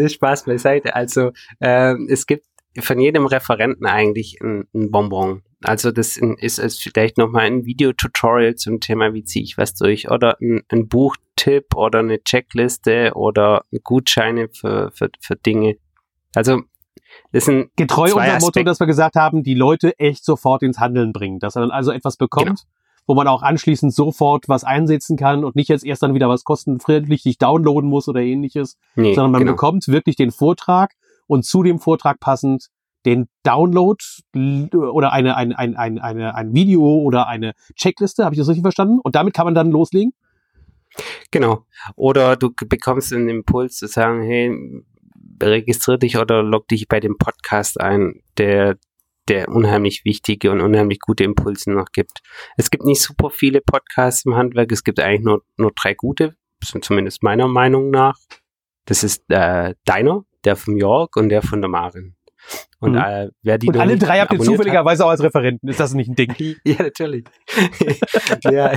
Spaß 0.07 0.43
beiseite. 0.43 0.95
Also 0.95 1.31
äh, 1.59 1.95
es 2.09 2.25
gibt 2.25 2.45
von 2.77 2.99
jedem 2.99 3.25
Referenten 3.25 3.85
eigentlich 3.85 4.37
ein, 4.41 4.67
ein 4.73 4.91
Bonbon. 4.91 5.43
Also 5.63 5.91
das 5.91 6.17
ist, 6.17 6.57
ist 6.57 6.81
vielleicht 6.81 7.17
nochmal 7.17 7.45
ein 7.45 7.65
Videotutorial 7.65 8.55
zum 8.55 8.79
Thema, 8.79 9.13
wie 9.13 9.23
ziehe 9.23 9.43
ich 9.43 9.57
was 9.57 9.73
durch 9.73 10.09
oder 10.09 10.37
ein, 10.39 10.61
ein 10.69 10.87
Buchtipp 10.87 11.75
oder 11.75 11.99
eine 11.99 12.23
Checkliste 12.23 13.11
oder 13.15 13.63
Gutscheine 13.83 14.49
für, 14.49 14.91
für, 14.93 15.09
für 15.19 15.35
Dinge. 15.35 15.77
Also 16.33 16.61
das 17.31 17.45
sind 17.45 17.71
getreu 17.75 18.13
unser 18.15 18.39
Motto, 18.39 18.63
dass 18.63 18.79
wir 18.79 18.87
gesagt 18.87 19.15
haben, 19.15 19.43
die 19.43 19.55
Leute 19.55 19.97
echt 19.99 20.23
sofort 20.23 20.63
ins 20.63 20.79
Handeln 20.79 21.11
bringen, 21.11 21.39
dass 21.39 21.55
er 21.55 21.61
dann 21.61 21.71
also 21.71 21.91
etwas 21.91 22.17
bekommt, 22.17 22.45
genau. 22.45 22.61
wo 23.07 23.15
man 23.15 23.27
auch 23.27 23.41
anschließend 23.41 23.93
sofort 23.93 24.47
was 24.47 24.63
einsetzen 24.63 25.17
kann 25.17 25.43
und 25.43 25.55
nicht 25.55 25.69
jetzt 25.69 25.85
erst 25.85 26.03
dann 26.03 26.13
wieder 26.13 26.29
was 26.29 26.43
kostenpflichtig 26.43 27.37
downloaden 27.37 27.89
muss 27.89 28.07
oder 28.07 28.21
ähnliches, 28.21 28.77
nee, 28.95 29.13
sondern 29.13 29.31
man 29.31 29.41
genau. 29.41 29.53
bekommt 29.53 29.87
wirklich 29.87 30.15
den 30.15 30.31
Vortrag 30.31 30.93
und 31.29 31.45
zu 31.45 31.63
dem 31.63 31.79
Vortrag 31.79 32.19
passend 32.19 32.69
den 33.05 33.29
Download 33.43 34.03
oder 34.73 35.13
eine, 35.13 35.37
ein, 35.37 35.53
ein, 35.53 35.77
ein, 35.77 35.99
eine, 35.99 36.35
ein 36.35 36.53
Video 36.53 36.81
oder 36.81 37.27
eine 37.27 37.53
Checkliste, 37.75 38.25
habe 38.25 38.35
ich 38.35 38.39
das 38.39 38.49
richtig 38.49 38.63
verstanden? 38.63 38.99
Und 39.01 39.15
damit 39.15 39.33
kann 39.33 39.45
man 39.45 39.55
dann 39.55 39.71
loslegen? 39.71 40.11
Genau. 41.31 41.65
Oder 41.95 42.35
du 42.35 42.51
bekommst 42.53 43.13
einen 43.13 43.29
Impuls 43.29 43.77
zu 43.77 43.87
sagen, 43.87 44.21
hey, 44.23 44.53
registrier 45.41 45.97
dich 45.97 46.17
oder 46.17 46.43
log 46.43 46.67
dich 46.67 46.87
bei 46.87 46.99
dem 46.99 47.17
Podcast 47.17 47.79
ein, 47.79 48.21
der 48.37 48.77
der 49.29 49.47
unheimlich 49.49 50.05
wichtige 50.05 50.49
und 50.51 50.59
unheimlich 50.59 50.99
gute 50.99 51.23
Impulse 51.23 51.71
noch 51.71 51.91
gibt. 51.91 52.21
Es 52.57 52.71
gibt 52.71 52.83
nicht 52.83 52.99
super 52.99 53.29
viele 53.29 53.61
Podcasts 53.61 54.25
im 54.25 54.35
Handwerk, 54.35 54.71
es 54.71 54.83
gibt 54.83 54.99
eigentlich 54.99 55.21
nur, 55.21 55.43
nur 55.55 55.71
drei 55.79 55.93
gute, 55.93 56.35
zumindest 56.81 57.21
meiner 57.21 57.47
Meinung 57.47 57.91
nach. 57.91 58.17
Das 58.85 59.03
ist 59.03 59.23
äh, 59.29 59.75
deiner, 59.85 60.25
der 60.45 60.55
von 60.55 60.77
York 60.77 61.15
und 61.15 61.29
der 61.29 61.41
von 61.41 61.61
der 61.61 61.69
Marin. 61.69 62.15
Und, 62.79 62.93
mhm. 62.93 62.97
äh, 62.97 63.29
wer 63.41 63.57
die 63.57 63.67
und 63.67 63.77
alle 63.77 63.97
drei 63.97 64.19
habt 64.19 64.31
ihr 64.33 64.39
zufälligerweise 64.39 65.05
auch 65.05 65.09
als 65.09 65.21
Referenten. 65.21 65.67
Ist 65.67 65.79
das 65.79 65.93
nicht 65.93 66.09
ein 66.09 66.15
Ding? 66.15 66.33
ja, 66.63 66.75
natürlich. 66.79 67.25
ja. 68.43 68.71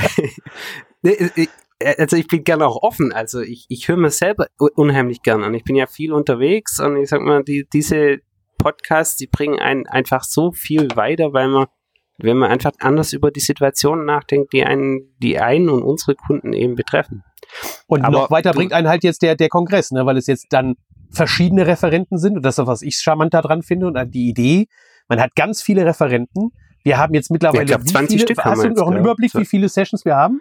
also 1.98 2.16
ich 2.16 2.26
bin 2.26 2.44
gerne 2.44 2.66
auch 2.66 2.82
offen. 2.82 3.12
Also 3.12 3.40
ich, 3.40 3.66
ich 3.68 3.88
höre 3.88 3.96
mir 3.96 4.10
selber 4.10 4.48
unheimlich 4.58 5.22
gern 5.22 5.44
an. 5.44 5.54
Ich 5.54 5.64
bin 5.64 5.76
ja 5.76 5.86
viel 5.86 6.12
unterwegs 6.12 6.80
und 6.80 6.96
ich 6.96 7.08
sag 7.08 7.20
mal, 7.20 7.44
die, 7.44 7.66
diese 7.72 8.18
Podcasts, 8.58 9.16
die 9.16 9.26
bringen 9.26 9.58
einen 9.58 9.86
einfach 9.86 10.24
so 10.24 10.52
viel 10.52 10.88
weiter, 10.94 11.32
weil 11.32 11.48
man, 11.48 11.66
wenn 12.18 12.36
man 12.36 12.50
einfach 12.50 12.72
anders 12.80 13.12
über 13.12 13.30
die 13.30 13.40
Situation 13.40 14.04
nachdenkt, 14.04 14.52
die 14.52 14.64
einen, 14.64 15.14
die 15.18 15.38
einen 15.38 15.68
und 15.68 15.82
unsere 15.82 16.14
Kunden 16.14 16.52
eben 16.52 16.74
betreffen. 16.74 17.22
Und 17.86 18.04
Aber 18.04 18.22
noch 18.22 18.30
weiter 18.30 18.52
bringt 18.52 18.72
einen 18.72 18.88
halt 18.88 19.04
jetzt 19.04 19.22
der, 19.22 19.34
der 19.34 19.48
Kongress, 19.48 19.90
ne, 19.90 20.06
weil 20.06 20.16
es 20.16 20.26
jetzt 20.26 20.46
dann 20.50 20.76
verschiedene 21.12 21.66
Referenten 21.66 22.18
sind 22.18 22.36
und 22.36 22.42
das 22.42 22.58
ist, 22.58 22.66
was 22.66 22.82
ich 22.82 22.96
charmant 22.96 23.34
daran 23.34 23.62
finde 23.62 23.86
und 23.86 23.98
die 24.12 24.28
Idee, 24.28 24.66
man 25.08 25.20
hat 25.20 25.34
ganz 25.34 25.62
viele 25.62 25.84
Referenten. 25.84 26.50
Wir 26.82 26.98
haben 26.98 27.14
jetzt 27.14 27.30
mittlerweile 27.30 27.64
ich 27.64 27.68
glaub, 27.68 27.86
20 27.86 28.08
viele, 28.08 28.26
Stück 28.26 28.44
hast 28.44 28.64
du 28.64 28.68
noch 28.70 28.88
einen 28.88 29.00
Überblick, 29.00 29.34
wie 29.34 29.44
viele 29.44 29.68
Sessions 29.68 30.04
wir 30.04 30.16
haben? 30.16 30.40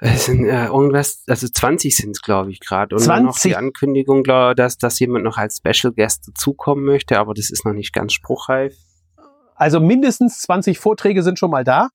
Es 0.00 0.26
sind 0.26 0.44
äh, 0.44 0.66
irgendwas, 0.66 1.24
also 1.26 1.48
20 1.48 1.96
sind 1.96 2.12
es, 2.12 2.22
glaube 2.22 2.52
ich, 2.52 2.60
gerade. 2.60 2.94
Und 2.94 3.02
20? 3.02 3.24
noch 3.24 3.38
die 3.38 3.56
Ankündigung, 3.56 4.22
glaub, 4.22 4.54
dass, 4.54 4.78
dass 4.78 4.98
jemand 5.00 5.24
noch 5.24 5.38
als 5.38 5.58
Special 5.58 5.92
Guest 5.92 6.28
dazukommen 6.28 6.84
möchte, 6.84 7.18
aber 7.18 7.34
das 7.34 7.50
ist 7.50 7.64
noch 7.64 7.72
nicht 7.72 7.92
ganz 7.92 8.12
spruchreif. 8.12 8.76
Also 9.56 9.80
mindestens 9.80 10.40
20 10.42 10.78
Vorträge 10.78 11.24
sind 11.24 11.38
schon 11.38 11.50
mal 11.50 11.64
da. 11.64 11.88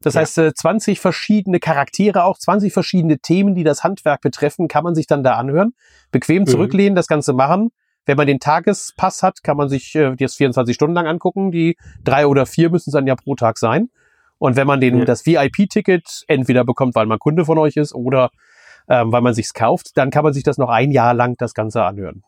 Das 0.00 0.14
Ja. 0.14 0.20
heißt, 0.20 0.38
äh, 0.38 0.54
20 0.54 1.00
verschiedene 1.00 1.60
Charaktere, 1.60 2.24
auch 2.24 2.38
20 2.38 2.72
verschiedene 2.72 3.18
Themen, 3.18 3.54
die 3.54 3.64
das 3.64 3.84
Handwerk 3.84 4.20
betreffen, 4.20 4.68
kann 4.68 4.84
man 4.84 4.94
sich 4.94 5.06
dann 5.06 5.22
da 5.24 5.34
anhören. 5.36 5.72
Bequem 6.10 6.42
Mhm. 6.42 6.46
zurücklehnen, 6.46 6.94
das 6.94 7.06
Ganze 7.06 7.32
machen. 7.32 7.70
Wenn 8.06 8.18
man 8.18 8.26
den 8.26 8.38
Tagespass 8.38 9.22
hat, 9.22 9.42
kann 9.42 9.56
man 9.56 9.68
sich 9.70 9.94
äh, 9.94 10.14
das 10.16 10.34
24 10.34 10.74
Stunden 10.74 10.94
lang 10.94 11.06
angucken. 11.06 11.50
Die 11.52 11.76
drei 12.02 12.26
oder 12.26 12.44
vier 12.44 12.68
müssen 12.70 12.90
es 12.90 12.92
dann 12.94 13.06
ja 13.06 13.14
pro 13.16 13.34
Tag 13.34 13.56
sein. 13.58 13.88
Und 14.38 14.56
wenn 14.56 14.66
man 14.66 14.80
den, 14.80 14.98
Ja. 14.98 15.04
das 15.06 15.24
VIP-Ticket 15.24 16.24
entweder 16.28 16.64
bekommt, 16.64 16.94
weil 16.96 17.06
man 17.06 17.18
Kunde 17.18 17.44
von 17.46 17.56
euch 17.56 17.76
ist 17.76 17.94
oder 17.94 18.30
ähm, 18.86 19.10
weil 19.12 19.22
man 19.22 19.32
sich's 19.32 19.54
kauft, 19.54 19.92
dann 19.96 20.10
kann 20.10 20.24
man 20.24 20.34
sich 20.34 20.42
das 20.42 20.58
noch 20.58 20.68
ein 20.68 20.90
Jahr 20.90 21.14
lang 21.14 21.36
das 21.38 21.54
Ganze 21.54 21.82
anhören. 21.84 22.22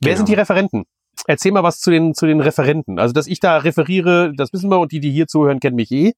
Wer 0.00 0.10
Genau. 0.12 0.16
sind 0.18 0.28
die 0.28 0.34
Referenten? 0.34 0.84
Erzähl 1.26 1.50
mal 1.50 1.64
was 1.64 1.80
zu 1.80 1.90
den, 1.90 2.14
zu 2.14 2.26
den 2.26 2.40
Referenten. 2.40 3.00
Also, 3.00 3.12
dass 3.12 3.26
ich 3.26 3.40
da 3.40 3.56
referiere, 3.56 4.32
das 4.36 4.52
wissen 4.52 4.70
wir 4.70 4.78
und 4.78 4.92
die, 4.92 5.00
die 5.00 5.10
hier 5.10 5.26
zuhören, 5.26 5.58
kennen 5.58 5.74
mich 5.74 5.90
eh. 5.90 6.12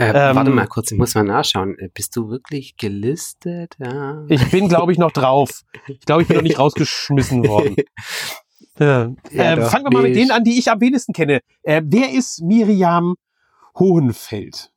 Äh, 0.00 0.30
Ähm, 0.30 0.36
warte 0.36 0.50
mal 0.50 0.66
kurz, 0.66 0.90
ich 0.92 0.98
muss 0.98 1.14
mal 1.14 1.24
nachschauen. 1.24 1.78
Äh, 1.78 1.88
Bist 1.92 2.16
du 2.16 2.30
wirklich 2.30 2.76
gelistet? 2.76 3.76
Ja. 3.78 4.24
Ich 4.28 4.50
bin, 4.50 4.68
glaube 4.68 4.92
ich, 4.92 4.98
noch 4.98 5.12
drauf. 5.12 5.62
Ich 5.88 6.00
glaube, 6.00 6.22
ich 6.22 6.28
bin 6.28 6.36
noch 6.38 6.42
nicht 6.42 6.58
rausgeschmissen 6.58 7.46
worden. 7.46 7.76
Ja. 8.78 9.12
Ja, 9.30 9.52
äh, 9.52 9.56
doch, 9.56 9.70
fangen 9.70 9.84
wir 9.84 9.92
mal 9.92 10.02
mit 10.02 10.16
denen 10.16 10.30
an, 10.30 10.42
die 10.42 10.58
ich 10.58 10.70
am 10.70 10.80
wenigsten 10.80 11.12
kenne. 11.12 11.40
Äh, 11.62 11.82
wer 11.84 12.10
ist 12.12 12.40
Miriam 12.42 13.14
Hohenfeld? 13.78 14.70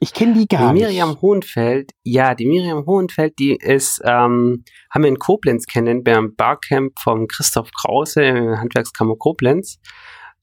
Ich 0.00 0.12
kenne 0.12 0.34
die 0.34 0.46
gar 0.46 0.72
Die 0.72 0.80
nicht. 0.80 0.88
Miriam 0.88 1.20
Hohenfeld, 1.20 1.92
ja, 2.04 2.34
die 2.34 2.46
Miriam 2.46 2.86
Hohenfeld, 2.86 3.38
die 3.38 3.56
ist, 3.56 4.00
ähm, 4.04 4.64
haben 4.90 5.02
wir 5.02 5.08
in 5.08 5.18
Koblenz 5.18 5.66
kennen, 5.66 6.04
beim 6.04 6.34
Barcamp 6.36 6.92
von 7.00 7.26
Christoph 7.26 7.70
Krause, 7.72 8.56
Handwerkskammer 8.58 9.16
Koblenz. 9.16 9.78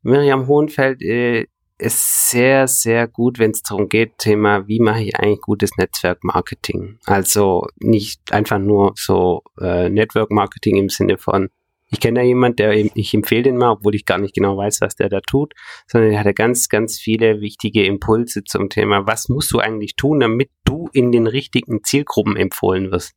Miriam 0.01 0.47
Hohenfeld 0.47 1.01
äh, 1.01 1.47
ist 1.77 2.29
sehr, 2.29 2.67
sehr 2.67 3.07
gut, 3.07 3.39
wenn 3.39 3.51
es 3.51 3.61
darum 3.61 3.89
geht, 3.89 4.17
Thema, 4.17 4.67
wie 4.67 4.79
mache 4.79 5.03
ich 5.03 5.15
eigentlich 5.17 5.41
gutes 5.41 5.77
Netzwerkmarketing? 5.77 6.99
Also 7.05 7.67
nicht 7.79 8.31
einfach 8.31 8.59
nur 8.59 8.93
so 8.95 9.43
äh, 9.59 9.89
Network-Marketing 9.89 10.77
im 10.77 10.89
Sinne 10.89 11.17
von, 11.17 11.49
ich 11.87 11.99
kenne 11.99 12.19
da 12.19 12.25
jemand, 12.25 12.59
der 12.59 12.73
ich 12.73 13.13
empfehle 13.13 13.43
den 13.43 13.57
mal, 13.57 13.71
obwohl 13.71 13.95
ich 13.95 14.05
gar 14.05 14.17
nicht 14.17 14.33
genau 14.33 14.57
weiß, 14.57 14.81
was 14.81 14.95
der 14.95 15.09
da 15.09 15.21
tut, 15.21 15.53
sondern 15.87 16.11
er 16.11 16.19
hatte 16.19 16.33
ganz, 16.33 16.67
ganz 16.67 16.97
viele 16.97 17.41
wichtige 17.41 17.85
Impulse 17.85 18.43
zum 18.43 18.69
Thema, 18.69 19.05
was 19.05 19.29
musst 19.29 19.51
du 19.51 19.59
eigentlich 19.59 19.95
tun, 19.95 20.19
damit 20.19 20.49
du 20.63 20.89
in 20.93 21.11
den 21.11 21.27
richtigen 21.27 21.83
Zielgruppen 21.83 22.37
empfohlen 22.37 22.91
wirst. 22.91 23.13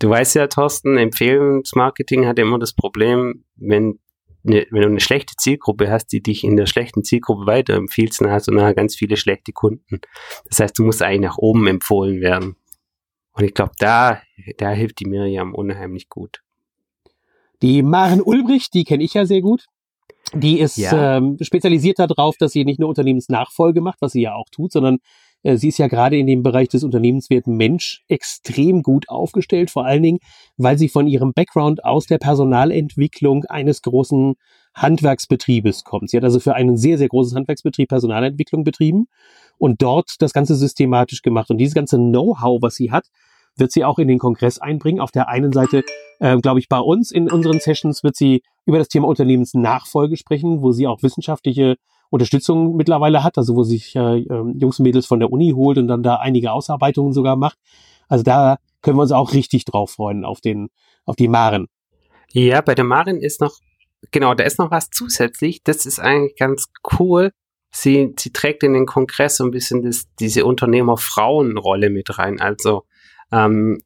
Du 0.00 0.10
weißt 0.10 0.34
ja, 0.34 0.48
Thorsten, 0.48 0.96
Empfehlungsmarketing 0.96 2.26
hat 2.26 2.38
immer 2.38 2.58
das 2.58 2.74
Problem, 2.74 3.44
wenn, 3.56 4.00
ne, 4.44 4.66
wenn 4.70 4.82
du 4.82 4.88
eine 4.88 5.00
schlechte 5.00 5.34
Zielgruppe 5.36 5.90
hast, 5.90 6.06
die 6.12 6.22
dich 6.22 6.44
in 6.44 6.56
der 6.56 6.66
schlechten 6.66 7.02
Zielgruppe 7.02 7.46
weiterempfiehlst, 7.46 8.20
dann 8.20 8.30
hast 8.30 8.46
du 8.46 8.52
nachher 8.52 8.74
ganz 8.74 8.94
viele 8.94 9.16
schlechte 9.16 9.52
Kunden. 9.52 10.00
Das 10.48 10.60
heißt, 10.60 10.78
du 10.78 10.84
musst 10.84 11.02
eigentlich 11.02 11.20
nach 11.30 11.38
oben 11.38 11.66
empfohlen 11.66 12.20
werden. 12.20 12.56
Und 13.32 13.44
ich 13.44 13.54
glaube, 13.54 13.72
da, 13.78 14.22
da 14.58 14.70
hilft 14.70 15.00
die 15.00 15.06
Miriam 15.06 15.54
unheimlich 15.54 16.08
gut. 16.08 16.42
Die 17.62 17.82
Maren 17.82 18.20
Ulbricht, 18.22 18.74
die 18.74 18.84
kenne 18.84 19.02
ich 19.02 19.14
ja 19.14 19.26
sehr 19.26 19.40
gut. 19.40 19.66
Die 20.32 20.60
ist 20.60 20.76
Ja. 20.76 21.16
ähm, 21.16 21.36
spezialisiert 21.40 21.98
darauf, 21.98 22.36
dass 22.36 22.52
sie 22.52 22.64
nicht 22.64 22.80
nur 22.80 22.88
Unternehmensnachfolge 22.88 23.80
macht, 23.80 24.00
was 24.00 24.12
sie 24.12 24.22
ja 24.22 24.34
auch 24.34 24.48
tut, 24.50 24.72
sondern 24.72 24.98
sie 25.44 25.68
ist 25.68 25.78
ja 25.78 25.88
gerade 25.88 26.16
in 26.16 26.26
dem 26.26 26.42
Bereich 26.42 26.68
des 26.68 26.84
unternehmenswerten 26.84 27.56
Mensch 27.56 28.02
extrem 28.08 28.82
gut 28.82 29.08
aufgestellt, 29.08 29.70
vor 29.70 29.84
allen 29.84 30.02
Dingen, 30.02 30.18
weil 30.56 30.78
sie 30.78 30.88
von 30.88 31.06
ihrem 31.06 31.32
Background 31.34 31.84
aus 31.84 32.06
der 32.06 32.18
Personalentwicklung 32.18 33.44
eines 33.44 33.82
großen 33.82 34.34
Handwerksbetriebes 34.74 35.84
kommt. 35.84 36.10
Sie 36.10 36.16
hat 36.16 36.24
also 36.24 36.40
für 36.40 36.54
einen 36.54 36.76
sehr, 36.76 36.98
sehr 36.98 37.08
großen 37.08 37.36
Handwerksbetrieb 37.36 37.88
Personalentwicklung 37.88 38.64
betrieben 38.64 39.06
und 39.58 39.82
dort 39.82 40.16
das 40.20 40.32
Ganze 40.32 40.56
systematisch 40.56 41.22
gemacht. 41.22 41.50
Und 41.50 41.58
dieses 41.58 41.74
ganze 41.74 41.96
Know-how, 41.96 42.60
was 42.60 42.74
sie 42.74 42.90
hat, 42.90 43.06
wird 43.56 43.70
sie 43.70 43.84
auch 43.84 43.98
in 43.98 44.08
den 44.08 44.18
Kongress 44.18 44.58
einbringen. 44.58 45.00
Auf 45.00 45.12
der 45.12 45.28
einen 45.28 45.52
Seite, 45.52 45.84
äh, 46.18 46.36
glaube 46.38 46.58
ich, 46.58 46.68
bei 46.68 46.80
uns 46.80 47.12
in 47.12 47.30
unseren 47.30 47.60
Sessions 47.60 48.02
wird 48.02 48.16
sie 48.16 48.42
über 48.66 48.78
das 48.78 48.88
Thema 48.88 49.06
Unternehmensnachfolge 49.06 50.16
sprechen, 50.16 50.62
wo 50.62 50.72
sie 50.72 50.86
auch 50.86 51.02
wissenschaftliche 51.02 51.76
Unterstützung 52.14 52.76
mittlerweile 52.76 53.24
hat, 53.24 53.36
also 53.38 53.56
wo 53.56 53.64
sich 53.64 53.94
äh, 53.96 54.20
ähm, 54.20 54.56
Jungs 54.58 54.78
und 54.78 54.84
Mädels 54.84 55.06
von 55.06 55.18
der 55.18 55.32
Uni 55.32 55.50
holt 55.50 55.78
und 55.78 55.88
dann 55.88 56.02
da 56.02 56.16
einige 56.16 56.52
Ausarbeitungen 56.52 57.12
sogar 57.12 57.34
macht. 57.36 57.58
Also 58.08 58.22
da 58.22 58.58
können 58.82 58.96
wir 58.96 59.02
uns 59.02 59.12
auch 59.12 59.32
richtig 59.32 59.64
drauf 59.64 59.92
freuen 59.92 60.24
auf 60.24 60.40
den, 60.40 60.68
auf 61.04 61.16
die 61.16 61.28
Maren. 61.28 61.66
Ja, 62.32 62.60
bei 62.60 62.74
der 62.74 62.84
Marin 62.84 63.16
ist 63.16 63.40
noch, 63.40 63.58
genau, 64.12 64.34
da 64.34 64.44
ist 64.44 64.58
noch 64.58 64.70
was 64.70 64.90
zusätzlich. 64.90 65.62
Das 65.64 65.86
ist 65.86 65.98
eigentlich 65.98 66.36
ganz 66.36 66.66
cool. 66.98 67.32
Sie, 67.70 68.14
sie 68.16 68.30
trägt 68.30 68.62
in 68.62 68.74
den 68.74 68.86
Kongress 68.86 69.38
so 69.38 69.44
ein 69.44 69.50
bisschen 69.50 69.82
das, 69.82 70.04
diese 70.20 70.44
Unternehmer-Frauen-Rolle 70.44 71.90
mit 71.90 72.16
rein. 72.18 72.40
Also, 72.40 72.84
ähm, 73.32 73.80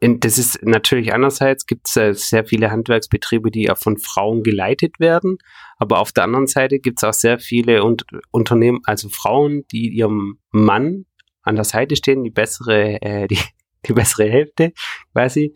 das 0.00 0.38
ist 0.38 0.62
natürlich 0.62 1.12
einerseits 1.12 1.66
gibt 1.66 1.88
es 1.88 1.96
äh, 1.96 2.12
sehr 2.12 2.44
viele 2.44 2.70
Handwerksbetriebe, 2.70 3.50
die 3.50 3.70
auch 3.70 3.78
von 3.78 3.96
Frauen 3.96 4.42
geleitet 4.42 5.00
werden, 5.00 5.38
aber 5.78 6.00
auf 6.00 6.12
der 6.12 6.24
anderen 6.24 6.46
Seite 6.46 6.78
gibt 6.78 6.98
es 6.98 7.04
auch 7.04 7.14
sehr 7.14 7.38
viele 7.38 7.82
Un 7.82 7.96
Unternehmen, 8.30 8.80
also 8.84 9.08
Frauen, 9.08 9.64
die 9.72 9.88
ihrem 9.88 10.38
Mann 10.50 11.06
an 11.42 11.56
der 11.56 11.64
Seite 11.64 11.96
stehen, 11.96 12.24
die 12.24 12.30
bessere, 12.30 13.00
äh, 13.00 13.26
die, 13.28 13.38
die 13.86 13.92
bessere 13.92 14.28
Hälfte 14.28 14.72
quasi. 15.12 15.54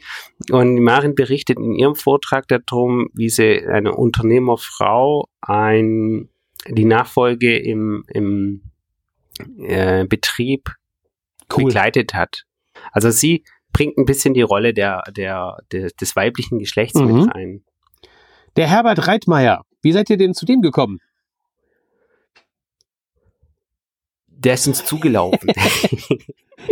Und 0.51 0.79
Marin 0.81 1.15
berichtet 1.15 1.59
in 1.59 1.75
ihrem 1.75 1.97
Vortrag 1.97 2.47
darum, 2.49 3.09
wie 3.13 3.29
sie 3.29 3.67
eine 3.67 3.95
Unternehmerfrau 3.95 5.29
ein, 5.41 6.29
die 6.69 6.85
Nachfolge 6.85 7.59
im, 7.59 8.05
im 8.09 8.63
äh, 9.59 10.05
Betrieb 10.07 10.71
begleitet 11.49 12.15
hat. 12.15 12.45
Also 12.93 13.11
sie 13.11 13.45
bringt 13.73 13.97
ein 13.99 14.05
bisschen 14.05 14.35
die 14.35 14.43
Rolle 14.43 14.75
der, 14.75 15.03
der, 15.17 15.59
der 15.73 15.91
des 15.91 16.17
weiblichen 16.17 16.59
Geschlechts 16.59 16.99
Mhm. 16.99 17.21
mit 17.25 17.35
rein. 17.35 17.65
Der 18.57 18.67
Herbert 18.69 19.07
Reitmeier, 19.07 19.63
wie 19.83 19.93
seid 19.93 20.11
ihr 20.11 20.17
denn 20.17 20.35
zu 20.35 20.45
dem 20.47 20.61
gekommen? 20.61 20.99
Der 24.29 24.55
ist 24.55 24.67
uns 24.67 24.85
zugelaufen. 24.85 25.51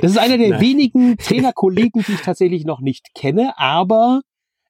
Das 0.03 0.11
ist 0.11 0.19
einer 0.19 0.37
der 0.37 0.51
Nein. 0.51 0.61
wenigen 0.61 1.17
Trainerkollegen, 1.17 2.05
die 2.07 2.13
ich 2.13 2.21
tatsächlich 2.21 2.67
noch 2.67 2.81
nicht 2.81 3.07
kenne, 3.15 3.55
aber 3.57 4.21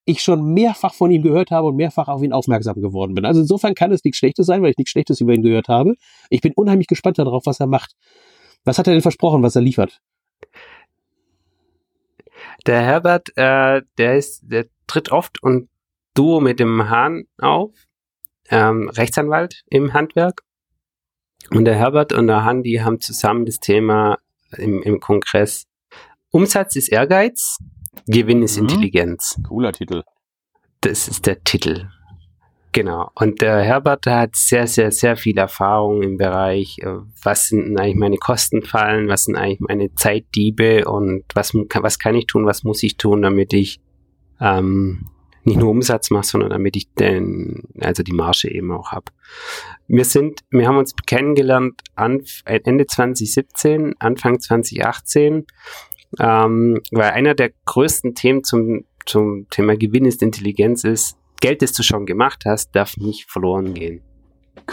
ich 0.05 0.23
schon 0.23 0.55
mehrfach 0.55 0.95
von 0.95 1.11
ihm 1.11 1.23
gehört 1.23 1.51
habe 1.51 1.67
und 1.67 1.77
mehrfach 1.77 2.07
auf 2.07 2.23
ihn 2.23 2.33
aufmerksam 2.33 2.81
geworden 2.81 3.15
bin. 3.17 3.25
Also 3.25 3.41
insofern 3.41 3.75
kann 3.75 3.91
es 3.91 4.05
nichts 4.05 4.17
Schlechtes 4.19 4.47
sein, 4.47 4.63
weil 4.63 4.71
ich 4.71 4.77
nichts 4.79 4.93
Schlechtes 4.93 5.21
über 5.21 5.35
ihn 5.35 5.43
gehört 5.43 5.67
habe. 5.67 5.95
Ich 6.31 6.41
bin 6.41 6.53
unheimlich 6.55 6.87
gespannt 6.87 7.19
darauf, 7.19 7.47
was 7.47 7.59
er 7.59 7.67
macht. 7.67 7.95
Was 8.65 8.79
hat 8.79 8.87
er 8.87 8.93
denn 8.93 9.03
versprochen, 9.03 9.43
was 9.43 9.57
er 9.57 9.63
liefert? 9.63 9.99
Der 12.67 12.83
Herbert, 12.83 13.31
äh, 13.37 13.83
der 13.99 14.17
ist, 14.17 14.43
der 14.43 14.67
tritt 14.87 15.11
oft 15.11 15.43
und 15.43 15.69
Duo 16.15 16.41
mit 16.41 16.61
dem 16.61 16.89
Hahn 16.89 17.25
auf, 17.39 17.73
ähm, 18.51 18.89
Rechtsanwalt 18.89 19.63
im 19.69 19.93
Handwerk. 19.93 20.43
Und 21.51 21.65
der 21.65 21.77
Herbert 21.77 22.13
und 22.13 22.27
der 22.27 22.45
Hahn, 22.45 22.63
die 22.63 22.83
haben 22.83 23.01
zusammen 23.01 23.47
das 23.47 23.61
Thema 23.61 24.19
im, 24.57 24.83
im 24.83 25.01
Kongress 25.01 25.69
Umsatz 26.31 26.77
ist 26.77 26.89
Ehrgeiz, 26.89 27.59
Gewinn 28.07 28.43
ist 28.43 28.57
Mhm. 28.57 28.65
Intelligenz. 28.65 29.41
Cooler 29.47 29.73
Titel. 29.73 30.03
Das 30.83 31.09
ist 31.09 31.27
der 31.27 31.43
Titel. 31.43 31.89
Genau. 32.73 33.11
Und 33.15 33.41
der 33.41 33.61
Herbert 33.63 34.07
hat 34.07 34.37
sehr, 34.37 34.67
sehr, 34.67 34.91
sehr 34.91 35.17
viel 35.17 35.39
Erfahrung 35.39 36.03
im 36.03 36.19
Bereich, 36.19 36.79
äh, 36.81 36.99
was 37.23 37.49
sind 37.49 37.79
eigentlich 37.79 37.97
meine 37.97 38.19
Kostenfallen, 38.19 39.09
was 39.09 39.25
sind 39.25 39.37
eigentlich 39.37 39.61
meine 39.61 39.95
Zeitdiebe 39.95 40.85
und 40.85 41.25
was, 41.35 41.55
was 41.55 41.99
kann 41.99 42.15
ich 42.15 42.27
tun, 42.27 42.47
was 42.47 42.65
muss 42.65 42.83
ich 42.83 42.97
tun, 42.97 43.23
damit 43.23 43.53
ich 43.55 43.81
ähm, 44.41 45.07
nicht 45.45 45.59
nur 45.59 45.71
Umsatz 45.71 46.11
mache, 46.11 46.27
sondern 46.27 46.51
damit 46.51 46.77
ich 46.77 46.93
den, 46.95 47.63
also 47.81 48.03
die 48.03 48.13
Marge 48.13 48.51
eben 48.51 48.71
auch 48.71 48.93
habe. 48.93 49.07
Wir 49.87 50.05
sind, 50.05 50.41
wir 50.51 50.69
haben 50.69 50.77
uns 50.77 50.95
kennengelernt 51.07 51.81
Anf 51.97 52.43
Ende 52.45 52.87
2017, 52.87 53.95
Anfang 53.99 54.41
2018, 54.41 55.47
ähm, 56.21 56.81
weil 56.91 57.11
einer 57.11 57.35
der 57.35 57.51
größten 57.65 58.15
Themen 58.15 58.45
zum, 58.45 58.85
zum 59.07 59.49
Thema 59.49 59.77
Gewinn 59.77 60.05
ist 60.05 60.23
Intelligenz 60.23 60.85
ist, 60.85 61.17
Geld, 61.41 61.63
das 61.63 61.73
du 61.73 61.83
schon 61.83 62.07
gemacht 62.07 62.45
hast, 62.47 62.75
darf 62.75 62.97
nicht 62.97 63.31
verloren 63.31 63.75
gehen. 63.75 64.03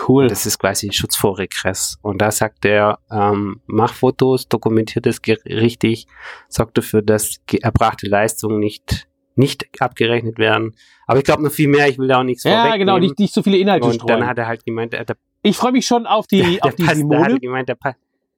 Cool. 0.08 0.28
Das 0.28 0.46
ist 0.46 0.58
quasi 0.60 0.92
Schutz 0.92 1.16
vor 1.16 1.38
Regress. 1.38 1.98
Und 2.02 2.22
da 2.22 2.32
sagt 2.32 2.66
er, 2.66 3.00
ähm, 3.12 3.62
mach 3.68 3.94
Fotos, 3.94 4.48
dokumentier 4.50 5.02
das 5.02 5.22
ge- 5.22 5.38
richtig, 5.46 6.08
sorg 6.50 6.74
dafür, 6.74 7.02
dass 7.02 7.38
erbrachte 7.62 8.08
Leistungen 8.08 8.60
nicht, 8.60 9.08
nicht 9.36 9.66
abgerechnet 9.80 10.38
werden. 10.38 10.76
Aber 11.08 11.20
ich 11.20 11.24
glaube 11.24 11.44
noch 11.44 11.52
viel 11.52 11.68
mehr, 11.70 11.88
ich 11.88 11.98
will 11.98 12.08
da 12.08 12.20
auch 12.20 12.24
nichts 12.24 12.44
ja, 12.44 12.76
genau, 12.78 12.98
nicht, 12.98 13.20
nicht 13.20 13.34
so 13.34 13.42
viele 13.44 13.58
Inhalte 13.58 13.86
Und 13.86 14.02
dann 14.02 14.08
streuen. 14.08 14.28
hat 14.28 14.38
er 14.38 14.48
halt 14.48 14.66
gemeint, 14.66 14.92
der, 14.94 15.06
der, 15.06 15.16
Ich 15.44 15.56
freue 15.56 15.72
mich 15.72 15.86
schon 15.86 16.06
auf 16.08 16.28
die, 16.28 16.42
der, 16.62 16.66
auf 16.66 16.76
die 16.76 16.84
passt, 16.84 17.02
da 17.02 17.06
hat 17.06 17.12
er 17.12 17.24
Simone. 17.26 17.40
gemeint, 17.40 17.70
der, 17.70 17.78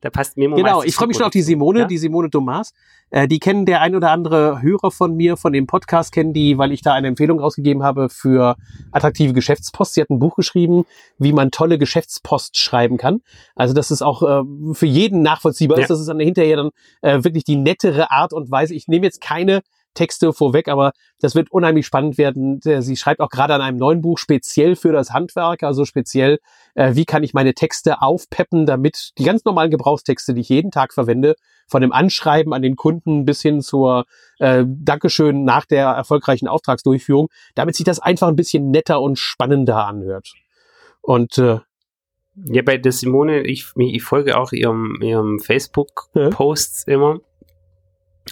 Da 0.01 0.12
passt 0.12 0.38
Memo 0.38 0.56
Genau, 0.56 0.84
ich 0.84 0.94
freue 0.94 1.08
mich 1.08 1.18
schon 1.18 1.25
auf 1.25 1.32
die 1.32 1.42
Simone, 1.42 1.80
ja? 1.80 1.86
die 1.86 1.98
Simone 1.98 2.30
Domas. 2.30 2.74
Äh, 3.10 3.27
die 3.27 3.39
kennen 3.39 3.66
der 3.66 3.82
ein 3.82 3.96
oder 3.96 4.12
andere 4.12 4.62
Hörer 4.62 4.92
von 4.92 5.16
mir, 5.16 5.38
von 5.38 5.54
dem 5.54 5.66
Podcast 5.66 6.12
kennen 6.12 6.34
die, 6.34 6.58
weil 6.58 6.72
ich 6.72 6.82
da 6.82 6.94
eine 6.94 7.08
Empfehlung 7.08 7.39
rausgegeben 7.39 7.82
habe 7.82 8.10
für 8.10 8.58
attraktive 8.92 9.34
Geschäftspost. 9.34 9.96
Sie 9.96 10.01
hat 10.01 10.10
ein 10.10 10.20
Buch 10.20 10.36
geschrieben, 10.36 10.86
wie 11.18 11.34
man 11.34 11.50
tolle 11.50 11.80
Geschäftspost 11.80 12.58
schreiben 12.58 12.98
kann. 12.98 13.22
Also 13.56 13.74
dass 13.74 13.89
es 13.89 14.04
auch 14.04 14.22
äh, 14.22 14.44
für 14.74 14.86
jeden 14.86 15.24
nachvollziehbar 15.24 15.77
ja. 15.77 15.84
ist. 15.84 15.89
Das 15.89 16.00
ist 16.00 16.10
dann 16.10 16.20
hinterher 16.20 16.58
dann 16.58 16.70
äh, 17.01 17.24
wirklich 17.24 17.44
die 17.44 17.56
nettere 17.56 18.12
Art 18.12 18.34
und 18.34 18.51
Weise. 18.51 18.75
Ich 18.75 18.88
nehme 18.88 19.06
jetzt 19.06 19.22
keine 19.22 19.62
Texte 19.98 20.32
vorweg, 20.32 20.68
aber 20.68 20.92
das 21.20 21.34
wird 21.34 21.51
unheimlich 21.51 21.86
spannend 21.86 22.18
werden. 22.18 22.62
Sie 22.62 22.96
schreibt 22.96 23.20
auch 23.20 23.30
gerade 23.30 23.56
an 23.56 23.62
einem 23.62 23.77
neuen 23.77 24.01
Buch 24.01 24.20
speziell 24.20 24.75
für 24.75 24.92
das 24.92 25.12
Handwerk, 25.12 25.63
also 25.63 25.86
speziell, 25.86 26.39
äh, 26.75 26.94
wie 26.94 27.06
kann 27.06 27.24
ich 27.24 27.34
meine 27.34 27.54
Texte 27.54 28.01
aufpeppen, 28.01 28.66
damit 28.66 29.12
die 29.18 29.24
ganz 29.24 29.44
normalen 29.44 29.72
Gebrauchstexte, 29.72 30.34
die 30.34 30.42
ich 30.42 30.50
jeden 30.50 30.72
Tag 30.72 30.94
verwende, 30.94 31.36
von 31.68 31.82
dem 31.82 31.92
Anschreiben 31.92 32.54
an 32.54 32.62
den 32.62 32.75
Kunden 32.75 33.25
bis 33.25 33.42
hin 33.42 33.62
zur 33.62 34.06
äh, 34.39 34.63
Dankeschön 34.66 35.44
nach 35.44 35.66
der 35.66 35.88
erfolgreichen 35.88 36.48
Auftragsdurchführung, 36.48 37.30
damit 37.56 37.75
sich 37.75 37.86
das 37.86 38.00
einfach 38.00 38.27
ein 38.27 38.36
bisschen 38.36 38.70
netter 38.70 39.01
und 39.01 39.18
spannender 39.18 39.88
anhört. 39.88 40.34
Und 41.01 41.38
äh, 41.39 41.60
ja, 42.46 42.62
bei 42.62 42.77
der 42.77 42.92
Simone, 42.92 43.42
ich, 43.42 43.66
ich 43.75 44.04
folge 44.04 44.38
auch 44.38 44.51
ihrem, 44.51 45.00
ihrem 45.01 45.39
Facebook-Posts 45.39 46.86
ja. 46.88 46.94
immer. 46.94 47.20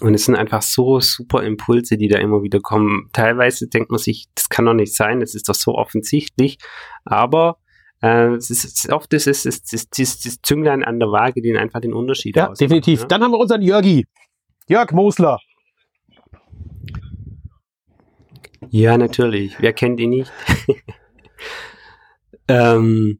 Und 0.01 0.13
es 0.13 0.25
sind 0.25 0.35
einfach 0.35 0.61
so 0.61 0.99
super 0.99 1.43
Impulse, 1.43 1.97
die 1.97 2.07
da 2.07 2.19
immer 2.19 2.43
wieder 2.43 2.59
kommen. 2.59 3.09
Teilweise 3.13 3.67
denkt 3.67 3.91
man 3.91 3.99
sich, 3.99 4.27
das 4.35 4.49
kann 4.49 4.65
doch 4.65 4.73
nicht 4.73 4.95
sein, 4.95 5.19
das 5.19 5.35
ist 5.35 5.47
doch 5.49 5.55
so 5.55 5.75
offensichtlich. 5.75 6.57
Aber 7.05 7.57
äh, 8.01 8.33
es 8.35 8.49
ist 8.49 8.91
oft 8.91 9.13
ist 9.13 9.27
es 9.27 9.45
ist, 9.45 9.73
ist, 9.73 9.97
ist, 9.97 10.25
ist 10.25 10.45
Zünglein 10.45 10.83
an 10.83 10.99
der 10.99 11.09
Waage, 11.09 11.41
die 11.41 11.55
einfach 11.57 11.81
den 11.81 11.93
Unterschied 11.93 12.35
Ja, 12.35 12.49
definitiv. 12.49 13.01
Ja? 13.01 13.07
Dann 13.07 13.23
haben 13.23 13.31
wir 13.31 13.39
unseren 13.39 13.61
Jörgi. 13.61 14.05
Jörg 14.67 14.91
Mosler. 14.91 15.39
Ja, 18.69 18.97
natürlich. 18.97 19.55
Wer 19.59 19.73
kennt 19.73 19.99
ihn 19.99 20.09
nicht? 20.09 20.31
ähm, 22.47 23.19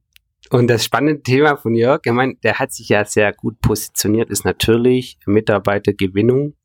und 0.50 0.67
das 0.67 0.86
spannende 0.86 1.22
Thema 1.22 1.58
von 1.58 1.75
Jörg, 1.75 2.01
ich 2.03 2.12
meine, 2.12 2.36
der 2.44 2.60
hat 2.60 2.74
sich 2.74 2.89
ja 2.89 3.05
sehr 3.05 3.34
gut 3.34 3.60
positioniert, 3.62 4.29
ist 4.29 4.46
natürlich 4.46 5.17
Mitarbeitergewinnung. 5.25 6.55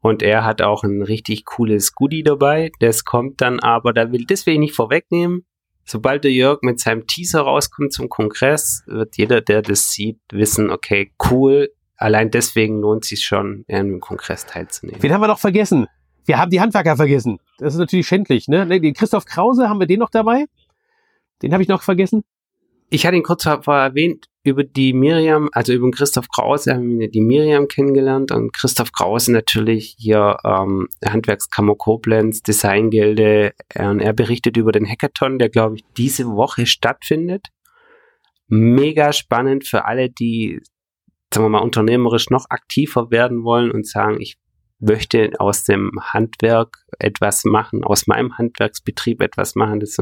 Und 0.00 0.22
er 0.22 0.44
hat 0.44 0.62
auch 0.62 0.84
ein 0.84 1.02
richtig 1.02 1.44
cooles 1.44 1.94
Goodie 1.94 2.22
dabei. 2.22 2.70
Das 2.80 3.04
kommt 3.04 3.40
dann 3.40 3.60
aber, 3.60 3.92
da 3.92 4.12
will, 4.12 4.24
ich 4.28 4.58
nicht 4.58 4.74
vorwegnehmen. 4.74 5.44
Sobald 5.84 6.24
der 6.24 6.32
Jörg 6.32 6.60
mit 6.62 6.80
seinem 6.80 7.06
Teaser 7.06 7.42
rauskommt 7.42 7.92
zum 7.92 8.08
Kongress, 8.08 8.82
wird 8.86 9.16
jeder, 9.16 9.40
der 9.40 9.62
das 9.62 9.90
sieht, 9.90 10.18
wissen, 10.32 10.70
okay, 10.70 11.12
cool. 11.30 11.70
Allein 11.96 12.30
deswegen 12.30 12.80
lohnt 12.80 13.04
es 13.04 13.10
sich 13.10 13.24
schon, 13.24 13.64
an 13.70 13.86
dem 13.86 14.00
Kongress 14.00 14.46
teilzunehmen. 14.46 15.02
Wen 15.02 15.12
haben 15.12 15.20
wir 15.20 15.28
noch 15.28 15.38
vergessen? 15.38 15.86
Wir 16.24 16.38
haben 16.38 16.50
die 16.50 16.60
Handwerker 16.60 16.96
vergessen. 16.96 17.38
Das 17.58 17.74
ist 17.74 17.78
natürlich 17.78 18.06
schändlich, 18.06 18.48
ne? 18.48 18.66
Den 18.66 18.94
Christoph 18.94 19.24
Krause, 19.24 19.68
haben 19.68 19.78
wir 19.78 19.86
den 19.86 20.00
noch 20.00 20.10
dabei? 20.10 20.46
Den 21.42 21.52
habe 21.52 21.62
ich 21.62 21.68
noch 21.68 21.82
vergessen 21.82 22.24
ich 22.90 23.06
hatte 23.06 23.16
ihn 23.16 23.22
kurz 23.22 23.44
vorher 23.44 23.84
erwähnt, 23.84 24.26
über 24.46 24.62
die 24.62 24.92
Miriam, 24.92 25.48
also 25.52 25.72
über 25.72 25.90
Christoph 25.90 26.28
Krause 26.28 26.74
haben 26.74 26.98
wir 26.98 27.10
die 27.10 27.20
Miriam 27.20 27.66
kennengelernt 27.66 28.30
und 28.30 28.52
Christoph 28.52 28.92
Krause 28.92 29.32
natürlich 29.32 29.96
hier 29.98 30.36
ähm, 30.44 30.88
Handwerkskammer 31.04 31.74
Koblenz, 31.74 32.42
Designgilde. 32.42 33.54
Äh, 33.74 33.88
und 33.88 34.00
er 34.00 34.12
berichtet 34.12 34.56
über 34.56 34.72
den 34.72 34.88
Hackathon, 34.88 35.38
der 35.38 35.48
glaube 35.48 35.76
ich 35.76 35.84
diese 35.96 36.26
Woche 36.26 36.66
stattfindet. 36.66 37.48
Mega 38.46 39.12
spannend 39.12 39.66
für 39.66 39.84
alle, 39.84 40.08
die, 40.08 40.60
sagen 41.34 41.46
wir 41.46 41.50
mal, 41.50 41.62
unternehmerisch 41.62 42.30
noch 42.30 42.46
aktiver 42.48 43.10
werden 43.10 43.42
wollen 43.42 43.72
und 43.72 43.86
sagen, 43.86 44.20
ich 44.20 44.38
möchte 44.78 45.32
aus 45.38 45.64
dem 45.64 45.90
Handwerk 46.00 46.84
etwas 47.00 47.44
machen, 47.44 47.82
aus 47.82 48.06
meinem 48.06 48.38
Handwerksbetrieb 48.38 49.22
etwas 49.22 49.56
machen, 49.56 49.80
das 49.80 49.90
ist 49.90 49.98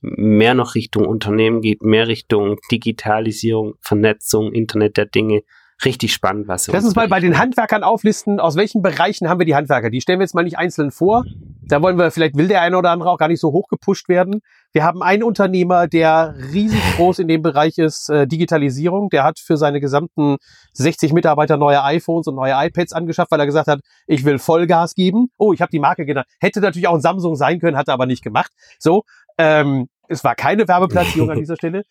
mehr 0.00 0.54
noch 0.54 0.74
Richtung 0.74 1.06
Unternehmen 1.06 1.60
geht, 1.60 1.82
mehr 1.82 2.08
Richtung 2.08 2.56
Digitalisierung, 2.70 3.74
Vernetzung, 3.80 4.52
Internet 4.52 4.96
der 4.96 5.06
Dinge. 5.06 5.42
Richtig 5.84 6.12
spannend, 6.12 6.48
was 6.48 6.66
Lass 6.66 6.84
uns 6.84 6.96
mal 6.96 7.06
bei 7.06 7.20
den 7.20 7.38
Handwerkern 7.38 7.84
auflisten, 7.84 8.40
aus 8.40 8.56
welchen 8.56 8.82
Bereichen 8.82 9.28
haben 9.28 9.38
wir 9.38 9.46
die 9.46 9.54
Handwerker? 9.54 9.90
Die 9.90 10.00
stellen 10.00 10.18
wir 10.18 10.24
jetzt 10.24 10.34
mal 10.34 10.42
nicht 10.42 10.58
einzeln 10.58 10.90
vor. 10.90 11.24
Da 11.68 11.80
wollen 11.82 11.96
wir, 11.96 12.10
vielleicht 12.10 12.36
will 12.36 12.48
der 12.48 12.62
eine 12.62 12.76
oder 12.76 12.90
andere 12.90 13.10
auch 13.10 13.18
gar 13.18 13.28
nicht 13.28 13.40
so 13.40 13.52
hoch 13.52 13.68
gepusht 13.68 14.08
werden. 14.08 14.40
Wir 14.72 14.82
haben 14.82 15.02
einen 15.02 15.22
Unternehmer, 15.22 15.86
der 15.86 16.34
riesig 16.52 16.80
groß 16.96 17.20
in 17.20 17.28
dem 17.28 17.42
Bereich 17.42 17.78
ist, 17.78 18.08
äh, 18.08 18.26
Digitalisierung. 18.26 19.08
Der 19.10 19.22
hat 19.22 19.38
für 19.38 19.56
seine 19.56 19.78
gesamten 19.80 20.38
60 20.72 21.12
Mitarbeiter 21.12 21.56
neue 21.56 21.84
iPhones 21.84 22.26
und 22.26 22.34
neue 22.34 22.54
iPads 22.56 22.92
angeschafft, 22.92 23.30
weil 23.30 23.38
er 23.38 23.46
gesagt 23.46 23.68
hat, 23.68 23.80
ich 24.08 24.24
will 24.24 24.40
Vollgas 24.40 24.94
geben. 24.94 25.28
Oh, 25.36 25.52
ich 25.52 25.60
habe 25.60 25.70
die 25.70 25.78
Marke 25.78 26.06
genannt. 26.06 26.26
Hätte 26.40 26.60
natürlich 26.60 26.88
auch 26.88 26.94
ein 26.94 27.00
Samsung 27.00 27.36
sein 27.36 27.60
können, 27.60 27.76
hat 27.76 27.86
er 27.86 27.94
aber 27.94 28.06
nicht 28.06 28.24
gemacht. 28.24 28.50
So, 28.80 29.04
ähm, 29.38 29.88
es 30.08 30.24
war 30.24 30.34
keine 30.34 30.66
Werbeplatzierung 30.66 31.30
an 31.30 31.38
dieser 31.38 31.56
Stelle. 31.56 31.84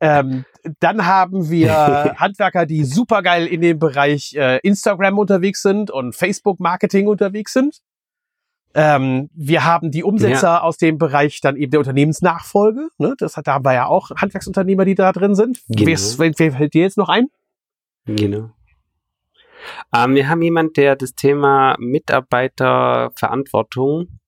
Ähm, 0.00 0.44
dann 0.80 1.06
haben 1.06 1.50
wir 1.50 1.72
Handwerker, 2.16 2.66
die 2.66 2.84
supergeil 2.84 3.46
in 3.46 3.60
dem 3.60 3.78
Bereich 3.78 4.34
äh, 4.34 4.58
Instagram 4.62 5.18
unterwegs 5.18 5.62
sind 5.62 5.90
und 5.90 6.14
Facebook-Marketing 6.14 7.06
unterwegs 7.06 7.52
sind. 7.52 7.80
Ähm, 8.72 9.30
wir 9.34 9.64
haben 9.64 9.90
die 9.90 10.04
Umsetzer 10.04 10.46
ja. 10.46 10.60
aus 10.60 10.76
dem 10.76 10.96
Bereich 10.96 11.40
dann 11.40 11.56
eben 11.56 11.72
der 11.72 11.80
Unternehmensnachfolge. 11.80 12.88
Ne? 12.98 13.16
Das 13.18 13.36
hat, 13.36 13.48
da 13.48 13.54
haben 13.54 13.64
wir 13.64 13.74
ja 13.74 13.86
auch 13.86 14.10
Handwerksunternehmer, 14.10 14.84
die 14.84 14.94
da 14.94 15.10
drin 15.12 15.34
sind. 15.34 15.60
Genau. 15.68 15.86
Wer, 15.86 15.98
wer 16.38 16.52
fällt 16.52 16.74
dir 16.74 16.82
jetzt 16.82 16.96
noch 16.96 17.08
ein? 17.08 17.26
Genau. 18.06 18.50
Ähm, 19.94 20.14
wir 20.14 20.28
haben 20.28 20.42
jemand, 20.42 20.76
der 20.76 20.96
das 20.96 21.14
Thema 21.14 21.76
Mitarbeiterverantwortung 21.78 24.19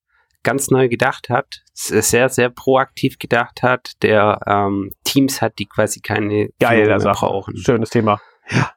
ganz 0.43 0.71
neu 0.71 0.89
gedacht 0.89 1.29
hat, 1.29 1.63
sehr, 1.73 2.29
sehr 2.29 2.51
proaktiv 2.51 3.19
gedacht 3.19 3.63
hat, 3.63 3.93
der 4.03 4.41
ähm, 4.47 4.93
Teams 5.05 5.41
hat, 5.41 5.59
die 5.59 5.67
quasi 5.67 6.01
keine 6.01 6.51
Geile 6.59 6.99
Sache 7.01 7.27
brauchen. 7.27 7.57
Schönes 7.57 7.91
Thema. 7.91 8.21
Ja. 8.51 8.73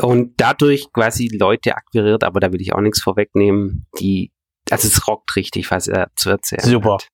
Und 0.00 0.34
dadurch 0.38 0.92
quasi 0.92 1.28
Leute 1.28 1.76
akquiriert, 1.76 2.24
aber 2.24 2.40
da 2.40 2.52
will 2.52 2.60
ich 2.60 2.74
auch 2.74 2.80
nichts 2.80 3.00
vorwegnehmen, 3.00 3.86
die, 4.00 4.32
also 4.70 4.88
es 4.88 5.06
rockt 5.06 5.36
richtig, 5.36 5.70
was 5.70 5.86
er 5.86 6.10
zu 6.16 6.30
erzählen 6.30 6.64
Super. 6.64 6.94
Hat. 6.94 7.08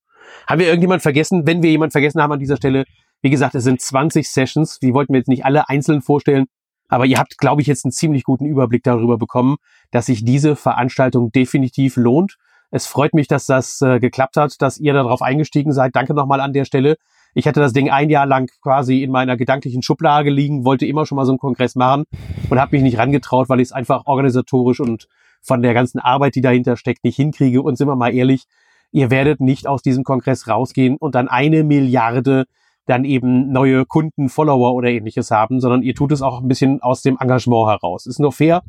Haben 0.47 0.61
wir 0.61 0.67
irgendjemand 0.67 1.03
vergessen? 1.03 1.47
Wenn 1.47 1.63
wir 1.63 1.71
jemanden 1.71 1.93
vergessen 1.93 2.23
haben 2.23 2.33
an 2.33 2.39
dieser 2.39 2.57
Stelle, 2.57 2.85
wie 3.23 3.31
gesagt, 3.31 3.55
es 3.55 3.65
sind 3.65 3.81
20 3.81 4.29
Sessions. 4.29 4.79
Die 4.79 4.95
wollten 4.95 5.13
wir 5.13 5.19
jetzt 5.19 5.29
nicht 5.29 5.45
alle 5.45 5.69
einzeln 5.69 6.01
vorstellen. 6.01 6.47
Aber 6.89 7.07
ihr 7.07 7.19
habt, 7.19 7.39
glaube 7.39 7.63
ich, 7.63 7.69
jetzt 7.69 7.85
einen 7.85 7.93
ziemlich 7.93 8.25
guten 8.25 8.47
Überblick 8.47 8.83
darüber 8.83 9.17
bekommen, 9.17 9.57
dass 9.91 10.07
sich 10.07 10.25
diese 10.25 10.57
Veranstaltung 10.57 11.31
definitiv 11.31 11.97
lohnt. 11.97 12.37
Es 12.71 12.87
freut 12.87 13.15
mich, 13.15 13.27
dass 13.27 13.47
das 13.47 13.81
äh, 13.83 13.99
geklappt 13.99 14.37
hat, 14.37 14.63
dass 14.63 14.79
ihr 14.79 14.93
darauf 14.93 15.23
eingestiegen 15.23 15.73
seid. 15.73 15.97
Danke 15.97 16.15
nochmal 16.15 16.41
an 16.41 16.53
der 16.53 16.65
Stelle. 16.65 16.97
Ich 17.35 17.47
hatte 17.47 17.61
das 17.61 17.73
Ding 17.73 17.91
ein 17.91 18.11
Jahr 18.11 18.27
lang 18.27 18.51
quasi 18.63 19.03
in 19.03 19.11
meiner 19.11 19.37
gedanklichen 19.37 19.83
Schublade 19.83 20.31
liegen, 20.31 20.65
wollte 20.65 20.87
immer 20.87 21.07
schon 21.07 21.17
mal 21.17 21.25
so 21.25 21.33
einen 21.33 21.39
Kongress 21.39 21.77
machen 21.77 22.05
und 22.49 22.61
habe 22.61 22.75
mich 22.75 22.83
nicht 22.83 22.99
rangetraut, 22.99 23.49
weil 23.49 23.61
ich 23.61 23.69
es 23.69 23.73
einfach 23.73 24.07
organisatorisch 24.07 24.81
und 24.81 25.07
von 25.43 25.63
der 25.63 25.75
ganzen 25.75 26.01
Arbeit, 26.01 26.35
die 26.35 26.41
dahinter 26.41 26.77
steckt, 26.77 27.05
nicht 27.05 27.17
hinkriege. 27.17 27.63
Und 27.63 27.77
sind 27.77 27.89
wir 27.89 27.97
mal 27.97 28.15
ehrlich, 28.15 28.45
ihr 28.93 29.11
werdet 29.11 29.41
nicht 29.41 29.67
aus 29.67 29.83
diesem 29.83 30.05
Kongress 30.05 30.49
rausgehen 30.49 30.97
und 30.97 31.15
dann 31.15 31.29
eine 31.29 31.65
Milliarde 31.65 32.47
dann 32.87 33.05
eben 33.05 33.53
neue 33.53 33.87
Kunden, 33.87 34.29
Follower 34.29 34.75
oder 34.75 34.89
ähnliches 34.89 35.31
haben, 35.31 35.61
sondern 35.61 35.83
ihr 35.83 35.95
tut 35.95 36.13
es 36.13 36.23
auch 36.23 36.41
ein 36.41 36.49
bisschen 36.49 36.83
aus 36.83 37.03
dem 37.03 37.17
Engagement 37.21 37.69
heraus. 37.69 38.07
Ist 38.07 38.19
nur 38.19 38.33
fair, 38.33 38.63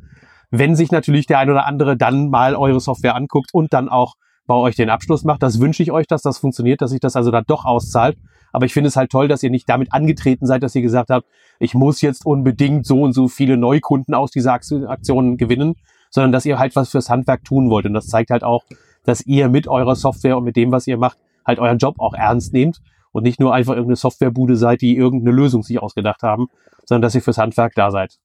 wenn 0.52 0.76
sich 0.76 0.92
natürlich 0.92 1.26
der 1.26 1.40
ein 1.40 1.50
oder 1.50 1.66
andere 1.66 1.98
dann 1.98 2.30
mal 2.30 2.56
eure 2.56 2.80
Software 2.80 3.16
anguckt 3.16 3.54
und 3.54 3.74
dann 3.74 3.90
auch 3.90 4.16
bei 4.48 4.56
euch 4.56 4.76
den 4.76 4.90
Abschluss 4.90 5.24
macht. 5.24 5.42
Das 5.42 5.60
wünsche 5.60 5.82
ich 5.82 5.92
euch, 5.92 6.08
dass 6.08 6.22
das 6.22 6.38
funktioniert, 6.38 6.82
dass 6.82 6.92
sich 6.92 7.00
das 7.00 7.16
also 7.16 7.32
da 7.32 7.42
doch 7.42 7.64
auszahlt. 7.64 8.18
Aber 8.52 8.66
ich 8.66 8.74
finde 8.74 8.90
es 8.90 8.98
halt 8.98 9.10
toll, 9.10 9.30
dass 9.30 9.44
ihr 9.44 9.50
nicht 9.50 9.70
damit 9.70 9.94
angetreten 9.94 10.46
seid, 10.46 10.62
dass 10.62 10.76
ihr 10.76 10.82
gesagt 10.82 11.10
habt, 11.10 11.26
ich 11.60 11.74
muss 11.74 12.02
jetzt 12.02 12.26
unbedingt 12.26 12.86
so 12.86 13.02
und 13.02 13.14
so 13.14 13.30
viele 13.30 13.56
Neukunden 13.56 14.14
aus 14.14 14.32
dieser 14.32 14.52
Aktion 14.54 15.38
gewinnen, 15.38 15.76
sondern 16.10 16.34
dass 16.34 16.46
ihr 16.46 16.60
halt 16.60 16.76
was 16.76 16.90
fürs 16.90 17.10
Handwerk 17.10 17.46
tun 17.46 17.70
wollt. 17.70 17.86
Und 17.86 17.94
das 17.94 18.08
zeigt 18.08 18.30
halt 18.30 18.44
auch, 18.44 18.66
dass 19.06 19.26
ihr 19.26 19.48
mit 19.48 19.68
eurer 19.70 19.96
Software 19.96 20.38
und 20.38 20.44
mit 20.44 20.58
dem, 20.58 20.72
was 20.72 20.86
ihr 20.86 20.98
macht, 20.98 21.18
halt 21.46 21.60
euren 21.60 21.78
Job 21.78 21.96
auch 22.00 22.14
ernst 22.14 22.52
nehmt 22.52 22.82
und 23.14 23.24
nicht 23.24 23.40
nur 23.40 23.54
einfach 23.54 23.74
irgendeine 23.74 23.96
Softwarebude 23.96 24.58
seid, 24.58 24.82
die 24.82 24.98
irgendeine 24.98 25.36
Lösung 25.36 25.64
sich 25.64 25.82
ausgedacht 25.82 26.24
haben, 26.24 26.48
sondern 26.86 27.04
dass 27.04 27.16
ihr 27.16 27.22
fürs 27.22 27.38
Handwerk 27.38 27.74
da 27.76 27.90
seid. 27.90 28.18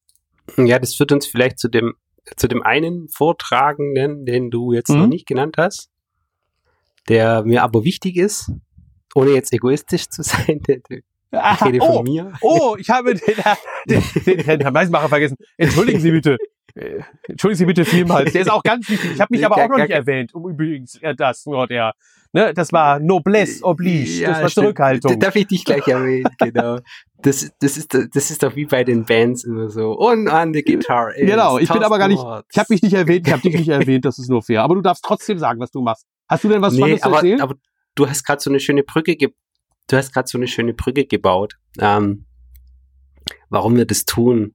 Ja, 0.57 0.77
das 0.79 0.93
führt 0.93 1.11
uns 1.11 1.25
vielleicht 1.25 1.59
zu 1.59 1.69
dem 1.69 1.93
zu 2.35 2.47
dem 2.47 2.61
einen 2.63 3.07
Vortragenden, 3.09 4.25
den 4.25 4.51
du 4.51 4.73
jetzt 4.73 4.89
mhm. 4.89 4.99
noch 4.99 5.07
nicht 5.07 5.27
genannt 5.27 5.55
hast, 5.57 5.89
der 7.07 7.43
mir 7.43 7.63
aber 7.63 7.83
wichtig 7.83 8.17
ist, 8.17 8.51
ohne 9.15 9.31
jetzt 9.31 9.53
egoistisch 9.53 10.09
zu 10.09 10.23
sein. 10.23 10.61
Der, 10.67 10.79
der, 10.89 10.99
ich 11.31 11.65
rede 11.65 11.79
oh, 11.81 11.93
von 11.93 12.03
mir. 12.03 12.33
Oh, 12.41 12.75
ich 12.79 12.89
habe 12.89 13.13
den, 13.13 13.35
den, 13.87 14.03
den, 14.25 14.37
den 14.37 14.59
Herrn 14.61 14.73
Meisenmacher 14.73 15.09
vergessen. 15.09 15.37
Entschuldigen 15.57 15.99
Sie 15.99 16.11
bitte. 16.11 16.37
Äh, 16.75 17.01
entschuldigen 17.27 17.57
Sie 17.57 17.65
bitte 17.65 17.85
vielmals. 17.85 18.31
Der 18.31 18.41
ist 18.41 18.51
auch 18.51 18.63
ganz 18.63 18.89
wichtig. 18.89 19.13
Ich 19.13 19.21
habe 19.21 19.35
mich 19.35 19.45
aber 19.45 19.57
auch 19.57 19.69
noch 19.69 19.77
nicht 19.77 19.89
erwähnt. 19.89 20.33
Um 20.33 20.49
übrigens, 20.49 20.99
das, 21.17 21.45
oh, 21.47 21.65
der, 21.65 21.93
ne, 22.33 22.53
das 22.53 22.71
war 22.71 22.99
Noblesse 22.99 23.63
oblige. 23.63 24.21
Ja, 24.21 24.29
das 24.29 24.41
war 24.41 24.49
Zurückhaltung. 24.49 25.19
Darf 25.19 25.35
ich 25.35 25.47
dich 25.47 25.65
gleich 25.65 25.87
erwähnen, 25.87 26.29
genau. 26.37 26.79
Das, 27.23 27.51
das, 27.59 27.77
ist, 27.77 27.93
das 27.93 28.31
ist 28.31 28.43
doch 28.43 28.55
wie 28.55 28.65
bei 28.65 28.83
den 28.83 29.05
Bands 29.05 29.43
immer 29.43 29.69
so. 29.69 29.91
Und 29.93 30.27
an 30.27 30.53
der 30.53 30.63
Gitarre. 30.63 31.13
Genau, 31.17 31.57
ich 31.57 31.69
bin 31.69 31.83
aber 31.83 31.97
gar 31.97 32.07
nicht, 32.07 32.23
ich 32.51 32.59
habe 32.59 32.67
mich 32.69 32.81
nicht 32.81 32.93
erwähnt, 32.93 33.27
ich 33.27 33.33
habe 33.33 33.41
dich 33.41 33.55
nicht 33.55 33.69
erwähnt, 33.69 34.05
das 34.05 34.19
ist 34.19 34.29
nur 34.29 34.43
fair. 34.43 34.63
Aber 34.63 34.75
du 34.75 34.81
darfst 34.81 35.03
trotzdem 35.03 35.39
sagen, 35.39 35.59
was 35.59 35.71
du 35.71 35.81
machst. 35.81 36.05
Hast 36.27 36.43
du 36.43 36.49
denn 36.49 36.61
was 36.61 36.73
nee, 36.73 36.79
Spannendes 36.79 37.03
aber, 37.03 37.15
erzählen? 37.17 37.41
aber 37.41 37.55
du 37.95 38.07
hast 38.07 38.23
gerade 38.23 38.41
so 38.41 38.49
eine 38.49 38.59
schöne 38.59 38.83
Brücke 38.83 39.15
ge 39.15 39.29
du 39.89 39.95
hast 39.95 40.13
gerade 40.13 40.27
so 40.27 40.37
eine 40.37 40.47
schöne 40.47 40.73
Brücke 40.73 41.05
gebaut. 41.05 41.55
Ähm, 41.79 42.25
warum 43.49 43.77
wir 43.77 43.85
das 43.85 44.05
tun. 44.05 44.53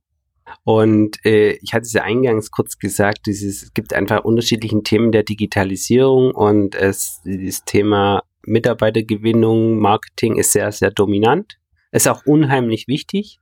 Und 0.65 1.25
äh, 1.25 1.53
ich 1.63 1.73
hatte 1.73 1.83
es 1.83 1.93
ja 1.93 2.03
eingangs 2.03 2.51
kurz 2.51 2.79
gesagt, 2.79 3.27
dieses, 3.27 3.63
es 3.63 3.75
gibt 3.75 3.95
einfach 3.95 4.25
unterschiedliche 4.25 4.83
Themen 4.83 5.13
der 5.13 5.23
Digitalisierung 5.23 6.33
und 6.33 6.75
es, 6.75 7.21
dieses 7.25 7.65
Thema 7.65 8.23
Mitarbeitergewinnung, 8.45 9.79
Marketing 9.79 10.37
ist 10.37 10.53
sehr, 10.53 10.71
sehr 10.73 10.91
dominant. 10.91 11.59
Ist 11.93 12.09
auch 12.09 12.27
unheimlich 12.27 12.89
wichtig. 12.89 13.39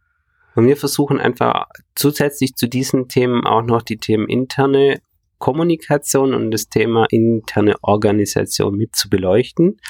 Und 0.57 0.67
wir 0.67 0.77
versuchen 0.77 1.21
einfach 1.21 1.69
zusätzlich 1.95 2.57
zu 2.57 2.69
diesen 2.69 3.09
Themen 3.09 3.47
auch 3.47 3.63
noch 3.63 3.83
die 3.83 3.97
Themen 3.97 4.29
interne 4.29 5.01
Kommunikation 5.39 6.35
und 6.35 6.51
das 6.51 6.69
Thema 6.69 7.07
interne 7.11 7.77
Organisation 7.83 8.77
mit 8.77 8.95
zu 8.95 9.09
beleuchten. 9.09 9.81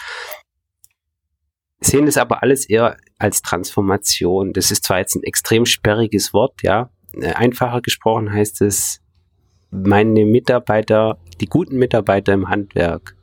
Sehen 1.80 2.06
das 2.06 2.18
aber 2.18 2.42
alles 2.42 2.68
eher 2.68 2.98
als 3.18 3.42
Transformation. 3.42 4.52
Das 4.52 4.70
ist 4.70 4.84
zwar 4.84 4.98
jetzt 4.98 5.16
ein 5.16 5.24
extrem 5.24 5.64
sperriges 5.64 6.32
Wort, 6.34 6.62
ja. 6.62 6.90
Einfacher 7.34 7.80
gesprochen 7.80 8.32
heißt 8.32 8.60
es, 8.60 9.00
meine 9.70 10.24
Mitarbeiter, 10.26 11.18
die 11.40 11.46
guten 11.46 11.78
Mitarbeiter 11.78 12.32
im 12.32 12.48
Handwerk, 12.48 13.16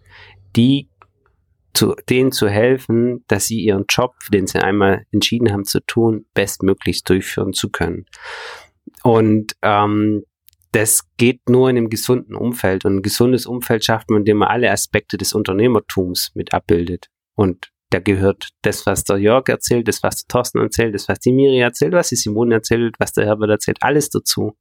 die 0.55 0.89
zu, 1.77 1.93
denen 2.09 2.31
zu 2.31 2.49
helfen, 2.49 3.23
dass 3.27 3.45
sie 3.45 3.59
ihren 3.59 3.85
Job, 3.87 4.15
den 4.33 4.47
sie 4.47 4.57
einmal 4.57 5.05
entschieden 5.11 5.51
haben 5.51 5.63
zu 5.63 5.79
tun, 5.85 6.25
bestmöglichst 6.33 7.07
durchführen 7.07 7.53
zu 7.53 7.69
können. 7.69 8.05
Und 9.03 9.55
ähm, 9.61 10.23
das 10.71 11.03
geht 11.17 11.47
nur 11.49 11.69
in 11.69 11.77
einem 11.77 11.89
gesunden 11.89 12.35
Umfeld. 12.35 12.83
Und 12.83 12.95
ein 12.95 13.01
gesundes 13.03 13.45
Umfeld 13.45 13.85
schafft 13.85 14.09
man, 14.09 14.21
indem 14.21 14.37
man 14.37 14.47
alle 14.47 14.71
Aspekte 14.71 15.17
des 15.17 15.33
Unternehmertums 15.33 16.31
mit 16.33 16.51
abbildet. 16.51 17.09
Und 17.35 17.71
da 17.91 17.99
gehört 17.99 18.49
das, 18.63 18.87
was 18.87 19.03
der 19.03 19.17
Jörg 19.17 19.47
erzählt, 19.47 19.87
das, 19.87 20.01
was 20.01 20.23
der 20.23 20.27
Thorsten 20.29 20.57
erzählt, 20.57 20.95
das, 20.95 21.07
was 21.07 21.19
die 21.19 21.31
Miri 21.31 21.59
erzählt, 21.59 21.93
was 21.93 22.09
die 22.09 22.15
Simone 22.15 22.55
erzählt, 22.55 22.95
was 22.97 23.13
der 23.13 23.27
Herbert 23.27 23.51
erzählt, 23.51 23.77
alles 23.81 24.09
dazu. 24.09 24.57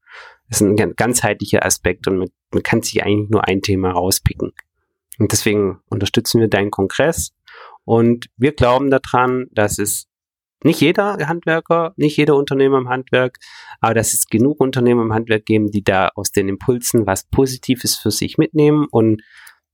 Das 0.50 0.60
ist 0.60 0.66
ein 0.66 0.94
ganzheitlicher 0.94 1.64
Aspekt 1.64 2.06
und 2.08 2.18
man, 2.18 2.28
man 2.52 2.62
kann 2.62 2.82
sich 2.82 3.02
eigentlich 3.02 3.30
nur 3.30 3.48
ein 3.48 3.62
Thema 3.62 3.92
rauspicken. 3.92 4.52
Und 5.18 5.32
deswegen 5.32 5.80
unterstützen 5.88 6.40
wir 6.40 6.48
deinen 6.48 6.70
Kongress 6.70 7.32
und 7.84 8.26
wir 8.36 8.52
glauben 8.52 8.90
daran, 8.90 9.46
dass 9.52 9.78
es 9.78 10.08
nicht 10.64 10.80
jeder 10.80 11.16
Handwerker, 11.28 11.92
nicht 11.96 12.16
jeder 12.16 12.34
Unternehmer 12.34 12.78
im 12.78 12.88
Handwerk, 12.88 13.38
aber 13.80 13.94
dass 13.94 14.14
es 14.14 14.26
genug 14.26 14.60
Unternehmer 14.60 15.02
im 15.02 15.12
Handwerk 15.12 15.46
geben, 15.46 15.70
die 15.70 15.84
da 15.84 16.08
aus 16.14 16.32
den 16.32 16.48
Impulsen 16.48 17.06
was 17.06 17.28
Positives 17.28 17.96
für 17.96 18.10
sich 18.10 18.38
mitnehmen. 18.38 18.86
Und 18.90 19.22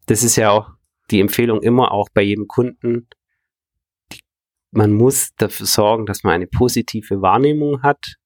das 0.07 0.22
ist 0.22 0.37
ja 0.37 0.50
auch 0.50 0.70
die 1.11 1.20
Empfehlung 1.20 1.62
immer 1.62 1.92
auch 1.92 2.09
bei 2.12 2.22
jedem 2.22 2.48
Kunden. 2.48 3.09
Man 4.70 4.92
muss 4.92 5.31
dafür 5.37 5.66
sorgen, 5.66 6.07
dass 6.07 6.24
man 6.24 6.35
eine 6.35 6.46
positive 6.46 7.22
Wahrnehmung 7.22 7.83
hat 7.83 8.16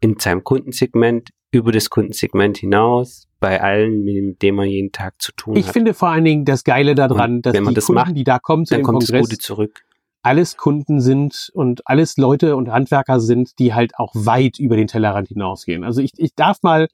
in 0.00 0.18
seinem 0.18 0.44
Kundensegment, 0.44 1.30
über 1.50 1.72
das 1.72 1.90
Kundensegment 1.90 2.58
hinaus, 2.58 3.28
bei 3.40 3.60
allen, 3.60 4.04
mit 4.04 4.42
denen 4.42 4.56
man 4.56 4.68
jeden 4.68 4.92
Tag 4.92 5.20
zu 5.20 5.32
tun 5.32 5.56
ich 5.56 5.64
hat. 5.64 5.68
Ich 5.68 5.72
finde 5.72 5.94
vor 5.94 6.08
allen 6.08 6.24
Dingen 6.24 6.44
das 6.44 6.64
Geile 6.64 6.94
daran, 6.94 7.42
dass 7.42 7.52
die 7.52 7.74
das 7.74 7.86
Kunden, 7.86 7.94
macht, 7.94 8.16
die 8.16 8.24
da 8.24 8.38
kommen 8.38 8.66
zu 8.66 8.74
dann 8.74 8.80
dem 8.80 8.84
kommt 8.84 9.00
Kongress, 9.00 9.22
das 9.22 9.30
Gute 9.30 9.38
zurück. 9.38 9.84
alles 10.22 10.56
Kunden 10.56 11.00
sind 11.00 11.50
und 11.54 11.86
alles 11.86 12.16
Leute 12.16 12.56
und 12.56 12.70
Handwerker 12.70 13.20
sind, 13.20 13.58
die 13.58 13.74
halt 13.74 13.98
auch 13.98 14.12
weit 14.14 14.58
über 14.58 14.76
den 14.76 14.86
Tellerrand 14.86 15.28
hinausgehen. 15.28 15.84
Also 15.84 16.00
ich, 16.00 16.12
ich 16.16 16.34
darf 16.34 16.62
mal 16.62 16.88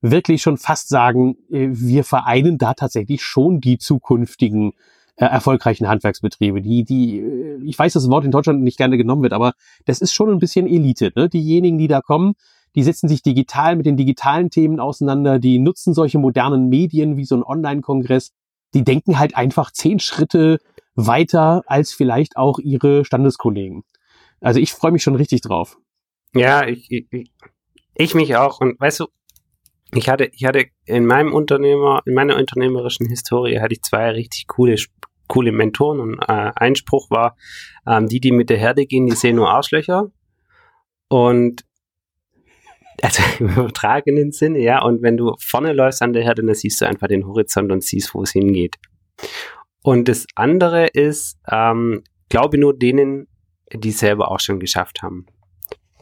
wirklich 0.00 0.42
schon 0.42 0.56
fast 0.56 0.88
sagen, 0.88 1.36
äh, 1.50 1.68
wir 1.70 2.04
vereinen 2.04 2.58
da 2.58 2.74
tatsächlich 2.74 3.22
schon 3.22 3.60
die 3.60 3.78
zukünftigen 3.78 4.72
äh, 5.22 5.26
erfolgreichen 5.26 5.86
Handwerksbetriebe. 5.86 6.60
Die, 6.60 6.82
die, 6.82 7.20
äh, 7.20 7.60
ich 7.64 7.78
weiß, 7.78 7.92
dass 7.92 8.02
das 8.02 8.10
Wort 8.10 8.24
in 8.24 8.32
Deutschland 8.32 8.60
nicht 8.60 8.76
gerne 8.76 8.96
genommen 8.96 9.22
wird, 9.22 9.32
aber 9.32 9.52
das 9.84 10.00
ist 10.00 10.12
schon 10.12 10.30
ein 10.30 10.40
bisschen 10.40 10.66
Elite. 10.66 11.12
Ne? 11.14 11.28
Diejenigen, 11.28 11.78
die 11.78 11.86
da 11.86 12.00
kommen, 12.00 12.32
die 12.74 12.82
setzen 12.82 13.08
sich 13.08 13.22
digital 13.22 13.76
mit 13.76 13.86
den 13.86 13.96
digitalen 13.96 14.50
Themen 14.50 14.80
auseinander, 14.80 15.38
die 15.38 15.60
nutzen 15.60 15.94
solche 15.94 16.18
modernen 16.18 16.68
Medien 16.68 17.16
wie 17.16 17.24
so 17.24 17.36
ein 17.36 17.44
Online-Kongress, 17.44 18.32
die 18.74 18.82
denken 18.82 19.20
halt 19.20 19.36
einfach 19.36 19.70
zehn 19.70 20.00
Schritte 20.00 20.58
weiter 20.96 21.62
als 21.66 21.92
vielleicht 21.92 22.36
auch 22.36 22.58
ihre 22.58 23.04
Standeskollegen. 23.04 23.84
Also 24.40 24.58
ich 24.58 24.72
freue 24.72 24.90
mich 24.90 25.04
schon 25.04 25.14
richtig 25.14 25.42
drauf. 25.42 25.78
Ja, 26.34 26.66
ich, 26.66 26.90
ich, 26.90 27.30
ich 27.94 28.14
mich 28.16 28.34
auch. 28.34 28.60
Und 28.60 28.80
weißt 28.80 28.98
du, 28.98 29.06
ich 29.94 30.08
hatte, 30.08 30.30
ich 30.32 30.44
hatte 30.46 30.64
in 30.84 31.06
meinem 31.06 31.32
Unternehmer, 31.32 32.02
in 32.06 32.14
meiner 32.14 32.36
unternehmerischen 32.36 33.06
Historie 33.06 33.60
hatte 33.60 33.74
ich 33.74 33.82
zwei 33.82 34.10
richtig 34.10 34.48
coole, 34.48 34.76
coole 35.32 35.50
Mentoren 35.50 35.98
und 35.98 36.18
äh, 36.20 36.52
Einspruch 36.54 37.10
war, 37.10 37.36
ähm, 37.86 38.06
die, 38.06 38.20
die 38.20 38.32
mit 38.32 38.50
der 38.50 38.58
Herde 38.58 38.84
gehen, 38.84 39.06
die 39.06 39.16
sehen 39.16 39.36
nur 39.36 39.48
Arschlöcher. 39.48 40.10
Und 41.08 41.64
also 43.00 43.22
im 43.38 43.48
übertragenen 43.48 44.32
Sinne, 44.32 44.58
ja. 44.58 44.82
Und 44.82 45.00
wenn 45.00 45.16
du 45.16 45.34
vorne 45.38 45.72
läufst 45.72 46.02
an 46.02 46.12
der 46.12 46.22
Herde, 46.22 46.44
dann 46.44 46.54
siehst 46.54 46.82
du 46.82 46.86
einfach 46.86 47.08
den 47.08 47.26
Horizont 47.26 47.72
und 47.72 47.82
siehst, 47.82 48.14
wo 48.14 48.22
es 48.22 48.32
hingeht. 48.32 48.76
Und 49.82 50.06
das 50.08 50.26
andere 50.34 50.86
ist, 50.88 51.38
ähm, 51.50 52.04
glaube 52.28 52.58
nur 52.58 52.78
denen, 52.78 53.26
die 53.72 53.88
es 53.88 54.00
selber 54.00 54.30
auch 54.30 54.40
schon 54.40 54.60
geschafft 54.60 55.02
haben. 55.02 55.26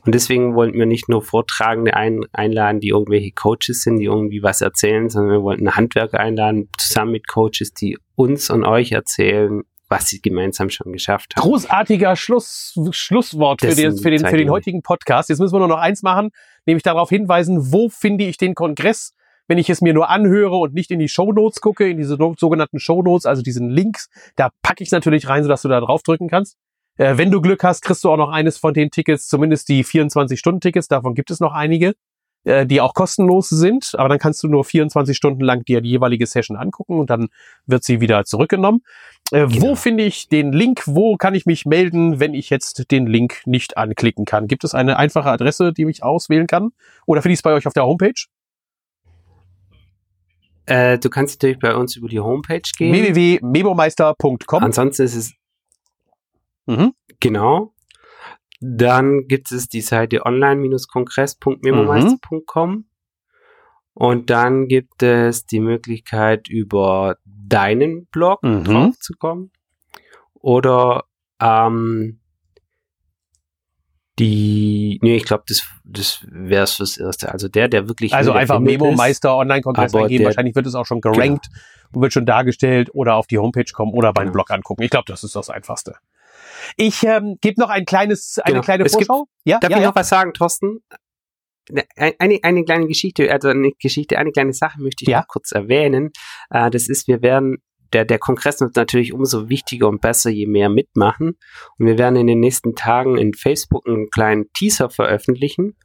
Und 0.05 0.15
deswegen 0.15 0.55
wollten 0.55 0.79
wir 0.79 0.87
nicht 0.87 1.09
nur 1.09 1.23
Vortragende 1.23 1.95
ein, 1.95 2.21
einladen, 2.33 2.81
die 2.81 2.89
irgendwelche 2.89 3.33
Coaches 3.33 3.83
sind, 3.83 3.99
die 3.99 4.05
irgendwie 4.05 4.43
was 4.43 4.61
erzählen, 4.61 5.09
sondern 5.09 5.33
wir 5.33 5.43
wollten 5.43 5.77
Handwerker 5.77 6.19
einladen, 6.21 6.69
zusammen 6.79 7.13
mit 7.13 7.29
Coaches, 7.29 7.73
die 7.73 7.99
uns 8.15 8.51
und 8.51 8.65
euch 8.65 8.93
erzählen, 8.93 9.63
was 9.91 10.09
sie 10.09 10.21
gemeinsam 10.21 10.71
schon 10.71 10.93
geschafft 10.93 11.35
haben. 11.37 11.43
Großartiger 11.43 12.15
Schluss, 12.17 12.75
Schlusswort 12.93 13.61
für 13.61 13.75
den, 13.75 13.99
für, 13.99 14.11
den, 14.11 14.25
für 14.25 14.37
den 14.37 14.51
heutigen 14.51 14.83
Podcast. 14.83 15.29
Jetzt 15.29 15.41
müssen 15.41 15.55
wir 15.55 15.59
nur 15.59 15.69
noch 15.69 15.79
eins 15.79 16.03
machen, 16.03 16.31
nämlich 16.65 16.85
darauf 16.85 17.11
hinweisen, 17.11 17.73
wo 17.73 17.89
finde 17.89 18.25
ich 18.25 18.37
den 18.37 18.55
Kongress, 18.55 19.15
wenn 19.49 19.59
ich 19.59 19.69
es 19.69 19.81
mir 19.81 19.93
nur 19.93 20.09
anhöre 20.09 20.57
und 20.57 20.75
nicht 20.75 20.93
in 20.93 21.01
die 21.01 21.09
Show 21.09 21.33
Notes 21.33 21.61
gucke, 21.61 21.91
in 21.91 21.97
diese 21.97 22.17
sogenannten 22.39 22.79
Show 22.79 23.03
Notes, 23.03 23.27
also 23.27 23.43
diesen 23.43 23.69
Links, 23.69 24.09
da 24.37 24.51
packe 24.63 24.85
ich 24.85 24.93
natürlich 24.93 25.29
rein, 25.29 25.43
sodass 25.43 25.63
du 25.63 25.69
da 25.69 25.81
drauf 25.81 26.05
drücken 26.05 26.29
kannst. 26.29 26.57
Äh, 27.01 27.17
wenn 27.17 27.31
du 27.31 27.41
Glück 27.41 27.65
hast, 27.65 27.81
kriegst 27.81 28.05
du 28.05 28.11
auch 28.11 28.19
noch 28.19 28.29
eines 28.29 28.59
von 28.59 28.75
den 28.75 28.91
Tickets, 28.91 29.27
zumindest 29.27 29.71
die 29.71 29.85
24-Stunden-Tickets, 29.85 30.87
davon 30.89 31.15
gibt 31.15 31.31
es 31.31 31.41
noch 31.41 31.55
einige. 31.55 31.95
Äh, 32.45 32.67
die 32.67 32.81
auch 32.81 32.95
kostenlos 32.95 33.51
sind, 33.51 33.95
aber 33.99 34.09
dann 34.09 34.19
kannst 34.19 34.43
du 34.43 34.49
nur 34.49 34.65
24 34.65 35.15
Stunden 35.15 35.43
lang 35.43 35.63
dir 35.67 35.83
die 35.83 35.91
jeweilige 35.91 36.27
Session 36.27 36.57
angucken 36.57 36.99
und 36.99 37.11
dann 37.11 37.29
wird 37.67 37.85
sie 37.85 38.01
wieder 38.01 38.25
zurückgenommen. 38.25 38.83
Äh, 39.31 39.47
genau. 39.47 39.61
Wo 39.61 39.75
finde 39.75 40.05
ich 40.05 40.29
den 40.29 40.51
Link? 40.51 40.85
Wo 40.87 41.17
kann 41.17 41.35
ich 41.35 41.45
mich 41.45 41.67
melden, 41.67 42.19
wenn 42.19 42.33
ich 42.33 42.49
jetzt 42.49 42.91
den 42.91 43.07
Link 43.07 43.43
nicht 43.45 43.77
anklicken 43.77 44.25
kann? 44.25 44.47
Gibt 44.47 44.65
es 44.65 44.75
eine 44.75 44.97
einfache 44.97 45.31
Adresse, 45.31 45.75
die 45.75 45.85
ich 45.85 46.03
auswählen 46.03 46.47
kann? 46.47 46.71
Oder 47.05 47.21
finde 47.21 47.35
ich 47.35 47.41
es 47.41 47.43
bei 47.43 47.53
euch 47.53 47.67
auf 47.67 47.75
der 47.75 47.85
Homepage? 47.85 48.25
Äh, 50.65 50.99
du 50.99 51.11
kannst 51.11 51.37
natürlich 51.37 51.59
bei 51.59 51.75
uns 51.75 51.97
über 51.97 52.09
die 52.09 52.21
Homepage 52.21 52.63
gehen. 52.79 52.93
www.memomeister.com. 52.93 54.65
Ansonsten 54.65 55.03
ist 55.03 55.15
es 55.15 55.35
mhm. 56.67 56.93
genau. 57.21 57.73
Dann 58.61 59.27
gibt 59.27 59.51
es 59.53 59.69
die 59.69 59.81
Seite 59.81 60.27
online-kongress.memomeister.com. 60.27 62.71
Mhm. 62.71 62.85
Und 63.95 64.31
dann 64.31 64.69
gibt 64.69 65.03
es 65.03 65.47
die 65.47 65.59
Möglichkeit, 65.61 66.49
über 66.49 67.17
deinen 67.25 68.07
Blog 68.07 68.43
mhm. 68.43 68.65
draufzukommen. 68.65 69.51
Oder 70.35 71.05
ähm, 71.41 72.21
die, 74.19 74.99
nee, 75.03 75.17
ich 75.17 75.25
glaube, 75.25 75.45
das, 75.49 75.67
das 75.85 76.27
wäre 76.31 76.65
es 76.65 76.75
fürs 76.75 76.99
Erste. 76.99 77.33
Also 77.33 77.49
der, 77.49 77.69
der 77.69 77.89
wirklich. 77.89 78.13
Also 78.13 78.33
einfach 78.33 78.61
Memo 78.61 78.93
Meister 78.93 79.35
Online-Kongress 79.37 79.95
eingeben. 79.95 80.27
Wahrscheinlich 80.27 80.55
wird 80.55 80.67
es 80.67 80.75
auch 80.75 80.85
schon 80.85 81.01
gerankt 81.01 81.47
genau. 81.47 81.95
und 81.95 82.03
wird 82.03 82.13
schon 82.13 82.27
dargestellt 82.27 82.91
oder 82.93 83.17
auf 83.17 83.27
die 83.27 83.39
Homepage 83.39 83.73
kommen 83.73 83.93
oder 83.93 84.13
beinen 84.13 84.29
genau. 84.29 84.45
Blog 84.45 84.51
angucken. 84.51 84.83
Ich 84.83 84.91
glaube, 84.91 85.07
das 85.07 85.25
ist 85.25 85.35
das 85.35 85.49
Einfachste. 85.49 85.97
Ich 86.77 87.03
ähm, 87.05 87.37
gebe 87.41 87.61
noch 87.61 87.71
ein 87.71 87.85
kleines, 87.85 88.39
eine 88.39 88.55
genau. 88.55 88.65
kleine 88.65 88.85
es 88.85 88.93
Vorschau. 88.93 89.25
Gibt, 89.25 89.31
ja, 89.45 89.59
darf 89.59 89.71
ja, 89.71 89.77
ich 89.77 89.83
ja. 89.83 89.89
noch 89.89 89.97
was 89.97 90.09
sagen, 90.09 90.33
Thorsten? 90.33 90.81
Ne, 91.71 91.85
eine, 91.97 92.39
eine 92.43 92.65
kleine 92.65 92.87
Geschichte, 92.87 93.31
also 93.31 93.49
eine 93.49 93.73
Geschichte, 93.81 94.19
eine 94.19 94.33
kleine 94.33 94.53
Sache 94.53 94.81
möchte 94.81 95.05
ich 95.05 95.09
ja. 95.09 95.21
noch 95.21 95.29
kurz 95.29 95.53
erwähnen. 95.53 96.11
Äh, 96.51 96.71
das 96.71 96.89
ist, 96.89 97.07
wir 97.09 97.23
werden 97.23 97.59
der, 97.93 98.05
der 98.05 98.19
Kongress 98.19 98.61
wird 98.61 98.77
natürlich 98.77 99.13
umso 99.13 99.49
wichtiger 99.49 99.89
und 99.89 100.01
besser, 100.01 100.31
je 100.31 100.47
mehr 100.47 100.69
mitmachen. 100.69 101.37
Und 101.79 101.87
wir 101.87 101.99
werden 101.99 102.17
in 102.17 102.27
den 102.27 102.41
nächsten 102.41 102.75
Tagen 102.75 103.19
in 103.19 103.35
Facebook 103.35 103.87
einen 103.87 104.11
kleinen 104.11 104.47
Teaser 104.53 104.91
veröffentlichen. 104.91 105.77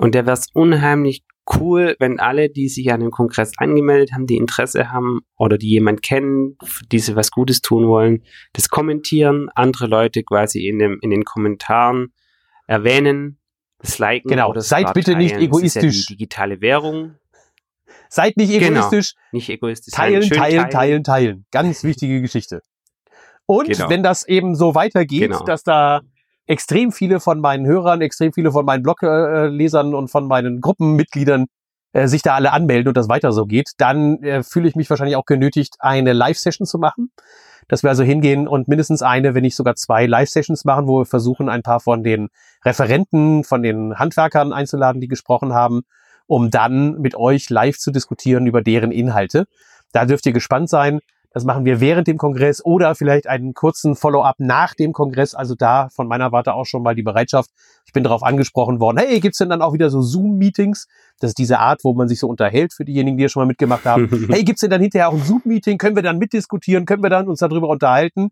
Und 0.00 0.14
der 0.14 0.26
es 0.26 0.46
unheimlich 0.54 1.24
cool, 1.58 1.96
wenn 1.98 2.20
alle, 2.20 2.48
die 2.50 2.68
sich 2.68 2.92
an 2.92 3.00
den 3.00 3.10
Kongress 3.10 3.52
angemeldet 3.56 4.12
haben, 4.12 4.26
die 4.26 4.36
Interesse 4.36 4.92
haben 4.92 5.20
oder 5.36 5.58
die 5.58 5.68
jemand 5.70 6.02
kennen, 6.02 6.56
die 6.90 6.98
sie 7.00 7.16
was 7.16 7.30
Gutes 7.30 7.60
tun 7.60 7.88
wollen, 7.88 8.22
das 8.52 8.68
kommentieren, 8.68 9.48
andere 9.54 9.86
Leute 9.86 10.22
quasi 10.22 10.66
in, 10.68 10.78
dem, 10.78 10.98
in 11.02 11.10
den 11.10 11.24
Kommentaren 11.24 12.12
erwähnen, 12.66 13.38
das 13.78 13.98
Liken. 13.98 14.28
Genau, 14.30 14.50
oder 14.50 14.60
seid 14.60 14.94
bitte 14.94 15.16
nicht 15.16 15.32
teilen. 15.34 15.50
Das 15.50 15.74
ja 15.74 15.80
egoistisch. 15.82 16.06
die 16.06 16.14
digitale 16.14 16.60
Währung. 16.60 17.16
Seid 18.08 18.36
nicht 18.36 18.52
Genau. 18.52 18.80
egoistisch, 18.88 19.14
Nicht 19.32 19.48
egoistisch. 19.48 19.92
teilen, 19.94 20.22
schön 20.22 20.36
teilen, 20.36 20.70
teilen, 20.70 21.04
teilen. 21.04 21.46
Ganz 21.50 21.82
wichtige 21.82 22.20
Geschichte. 22.20 22.62
Und 23.46 23.68
Genau. 23.68 23.90
wenn 23.90 24.02
das 24.02 24.26
eben 24.28 24.54
so 24.54 24.74
weitergeht, 24.74 25.22
Genau. 25.30 25.44
dass 25.44 25.64
da 25.64 26.02
extrem 26.46 26.92
viele 26.92 27.20
von 27.20 27.40
meinen 27.40 27.66
Hörern, 27.66 28.00
extrem 28.00 28.32
viele 28.32 28.52
von 28.52 28.64
meinen 28.64 28.82
Bloglesern 28.82 29.94
und 29.94 30.08
von 30.08 30.26
meinen 30.26 30.60
Gruppenmitgliedern 30.60 31.46
äh, 31.92 32.08
sich 32.08 32.22
da 32.22 32.34
alle 32.34 32.52
anmelden 32.52 32.88
und 32.88 32.96
das 32.96 33.08
weiter 33.08 33.32
so 33.32 33.46
geht, 33.46 33.72
dann 33.78 34.22
äh, 34.22 34.42
fühle 34.42 34.68
ich 34.68 34.76
mich 34.76 34.88
wahrscheinlich 34.88 35.16
auch 35.16 35.26
genötigt, 35.26 35.76
eine 35.80 36.12
Live-Session 36.12 36.66
zu 36.66 36.78
machen. 36.78 37.10
Dass 37.68 37.82
wir 37.82 37.90
also 37.90 38.02
hingehen 38.02 38.48
und 38.48 38.66
mindestens 38.66 39.02
eine, 39.02 39.34
wenn 39.34 39.42
nicht 39.42 39.54
sogar 39.54 39.76
zwei 39.76 40.06
Live-Sessions 40.06 40.64
machen, 40.64 40.88
wo 40.88 41.00
wir 41.00 41.06
versuchen, 41.06 41.48
ein 41.48 41.62
paar 41.62 41.80
von 41.80 42.02
den 42.02 42.28
Referenten, 42.64 43.44
von 43.44 43.62
den 43.62 43.98
Handwerkern 43.98 44.52
einzuladen, 44.52 45.00
die 45.00 45.06
gesprochen 45.06 45.52
haben, 45.52 45.82
um 46.26 46.50
dann 46.50 47.00
mit 47.00 47.14
euch 47.14 47.50
live 47.50 47.78
zu 47.78 47.92
diskutieren 47.92 48.46
über 48.46 48.62
deren 48.62 48.90
Inhalte. 48.90 49.46
Da 49.92 50.06
dürft 50.06 50.26
ihr 50.26 50.32
gespannt 50.32 50.70
sein. 50.70 51.00
Das 51.34 51.44
machen 51.44 51.64
wir 51.64 51.80
während 51.80 52.08
dem 52.08 52.18
Kongress 52.18 52.62
oder 52.64 52.94
vielleicht 52.94 53.26
einen 53.26 53.54
kurzen 53.54 53.96
Follow-up 53.96 54.36
nach 54.38 54.74
dem 54.74 54.92
Kongress. 54.92 55.34
Also 55.34 55.54
da 55.54 55.88
von 55.88 56.06
meiner 56.06 56.30
Warte 56.30 56.52
auch 56.52 56.66
schon 56.66 56.82
mal 56.82 56.94
die 56.94 57.02
Bereitschaft. 57.02 57.50
Ich 57.86 57.92
bin 57.92 58.04
darauf 58.04 58.22
angesprochen 58.22 58.80
worden. 58.80 58.98
Hey, 58.98 59.18
gibt's 59.18 59.38
denn 59.38 59.48
dann 59.48 59.62
auch 59.62 59.72
wieder 59.72 59.88
so 59.88 60.02
Zoom-Meetings? 60.02 60.88
Das 61.20 61.30
ist 61.30 61.38
diese 61.38 61.58
Art, 61.58 61.84
wo 61.84 61.94
man 61.94 62.08
sich 62.08 62.18
so 62.18 62.28
unterhält 62.28 62.74
für 62.74 62.84
diejenigen, 62.84 63.16
die 63.16 63.22
ja 63.22 63.28
schon 63.30 63.40
mal 63.40 63.46
mitgemacht 63.46 63.86
haben. 63.86 64.08
hey, 64.30 64.44
gibt's 64.44 64.60
denn 64.60 64.70
dann 64.70 64.82
hinterher 64.82 65.08
auch 65.08 65.14
ein 65.14 65.22
Zoom-Meeting? 65.22 65.78
Können 65.78 65.96
wir 65.96 66.02
dann 66.02 66.18
mitdiskutieren? 66.18 66.84
Können 66.84 67.02
wir 67.02 67.10
dann 67.10 67.28
uns 67.28 67.38
darüber 67.38 67.68
unterhalten? 67.68 68.28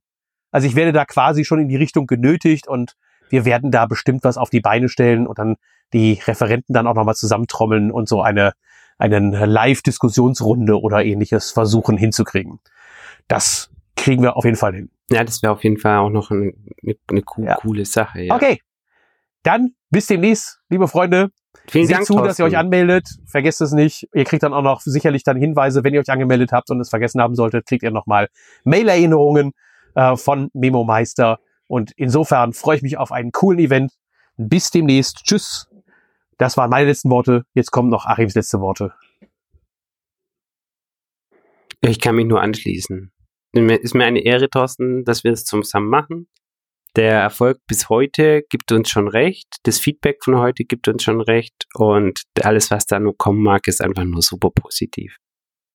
Also 0.50 0.66
ich 0.66 0.74
werde 0.74 0.92
da 0.92 1.04
quasi 1.06 1.44
schon 1.44 1.60
in 1.60 1.68
die 1.68 1.76
Richtung 1.76 2.06
genötigt 2.06 2.68
und 2.68 2.96
wir 3.30 3.44
werden 3.44 3.70
da 3.70 3.86
bestimmt 3.86 4.24
was 4.24 4.36
auf 4.36 4.50
die 4.50 4.60
Beine 4.60 4.88
stellen 4.88 5.26
und 5.26 5.38
dann 5.38 5.56
die 5.92 6.20
Referenten 6.26 6.74
dann 6.74 6.86
auch 6.86 6.94
nochmal 6.94 7.14
zusammentrommeln 7.14 7.90
und 7.90 8.08
so 8.08 8.20
eine, 8.20 8.52
einen 8.98 9.32
Live-Diskussionsrunde 9.32 10.78
oder 10.78 11.04
ähnliches 11.04 11.52
versuchen 11.52 11.96
hinzukriegen. 11.96 12.58
Das 13.30 13.70
kriegen 13.94 14.22
wir 14.24 14.36
auf 14.36 14.44
jeden 14.44 14.56
Fall 14.56 14.74
hin. 14.74 14.90
Ja, 15.08 15.22
das 15.22 15.40
wäre 15.40 15.52
auf 15.52 15.62
jeden 15.62 15.78
Fall 15.78 15.98
auch 15.98 16.10
noch 16.10 16.32
eine, 16.32 16.52
eine, 16.82 16.96
eine 17.08 17.22
co 17.22 17.42
Ja. 17.44 17.54
coole 17.54 17.84
Sache. 17.84 18.22
Ja. 18.22 18.34
Okay. 18.34 18.60
Dann 19.44 19.74
bis 19.90 20.06
demnächst, 20.06 20.60
liebe 20.68 20.88
Freunde. 20.88 21.30
Vielen 21.68 21.86
Seht 21.86 21.96
Dank, 21.96 22.06
zu, 22.06 22.14
dass 22.20 22.38
ihr 22.40 22.44
euch 22.44 22.52
Thorsten. 22.52 22.56
anmeldet. 22.66 23.08
Vergesst 23.26 23.60
es 23.60 23.70
nicht. 23.70 24.08
Ihr 24.12 24.24
kriegt 24.24 24.42
dann 24.42 24.52
auch 24.52 24.62
noch 24.62 24.80
sicherlich 24.80 25.22
dann 25.22 25.36
Hinweise, 25.36 25.84
wenn 25.84 25.94
ihr 25.94 26.00
euch 26.00 26.10
angemeldet 26.10 26.50
habt 26.50 26.70
und 26.70 26.80
es 26.80 26.90
vergessen 26.90 27.20
haben 27.20 27.36
solltet, 27.36 27.66
kriegt 27.66 27.84
ihr 27.84 27.92
nochmal 27.92 28.28
Mail-Erinnerungen 28.64 29.52
äh, 29.94 30.16
von 30.16 30.50
Memo 30.52 30.82
Meister. 30.82 31.38
Und 31.68 31.92
insofern 31.92 32.52
freue 32.52 32.76
ich 32.78 32.82
mich 32.82 32.98
auf 32.98 33.12
einen 33.12 33.30
coolen 33.30 33.60
Event. 33.60 33.92
Bis 34.38 34.70
demnächst. 34.72 35.18
Tschüss. 35.24 35.68
Das 36.36 36.56
waren 36.56 36.70
meine 36.70 36.88
letzten 36.88 37.10
Worte. 37.10 37.44
Jetzt 37.54 37.70
kommen 37.70 37.90
noch 37.90 38.06
Achims 38.06 38.34
letzte 38.34 38.60
Worte. 38.60 38.92
Ich 41.82 42.00
kann 42.00 42.16
mich 42.16 42.26
nur 42.26 42.40
anschließen. 42.42 43.12
Ist 43.52 43.94
mir 43.94 44.04
eine 44.04 44.24
Ehre, 44.24 44.48
Thorsten, 44.48 45.04
dass 45.04 45.24
wir 45.24 45.32
es 45.32 45.44
zusammen 45.44 45.88
machen. 45.88 46.28
Der 46.96 47.20
Erfolg 47.20 47.58
bis 47.66 47.88
heute 47.88 48.42
gibt 48.48 48.72
uns 48.72 48.90
schon 48.90 49.08
recht. 49.08 49.46
Das 49.62 49.78
Feedback 49.78 50.24
von 50.24 50.38
heute 50.38 50.64
gibt 50.64 50.88
uns 50.88 51.02
schon 51.02 51.20
recht. 51.20 51.66
Und 51.74 52.22
alles, 52.42 52.70
was 52.70 52.86
da 52.86 52.98
noch 52.98 53.14
kommen 53.16 53.42
mag, 53.42 53.66
ist 53.68 53.80
einfach 53.80 54.04
nur 54.04 54.22
super 54.22 54.50
positiv. 54.50 55.16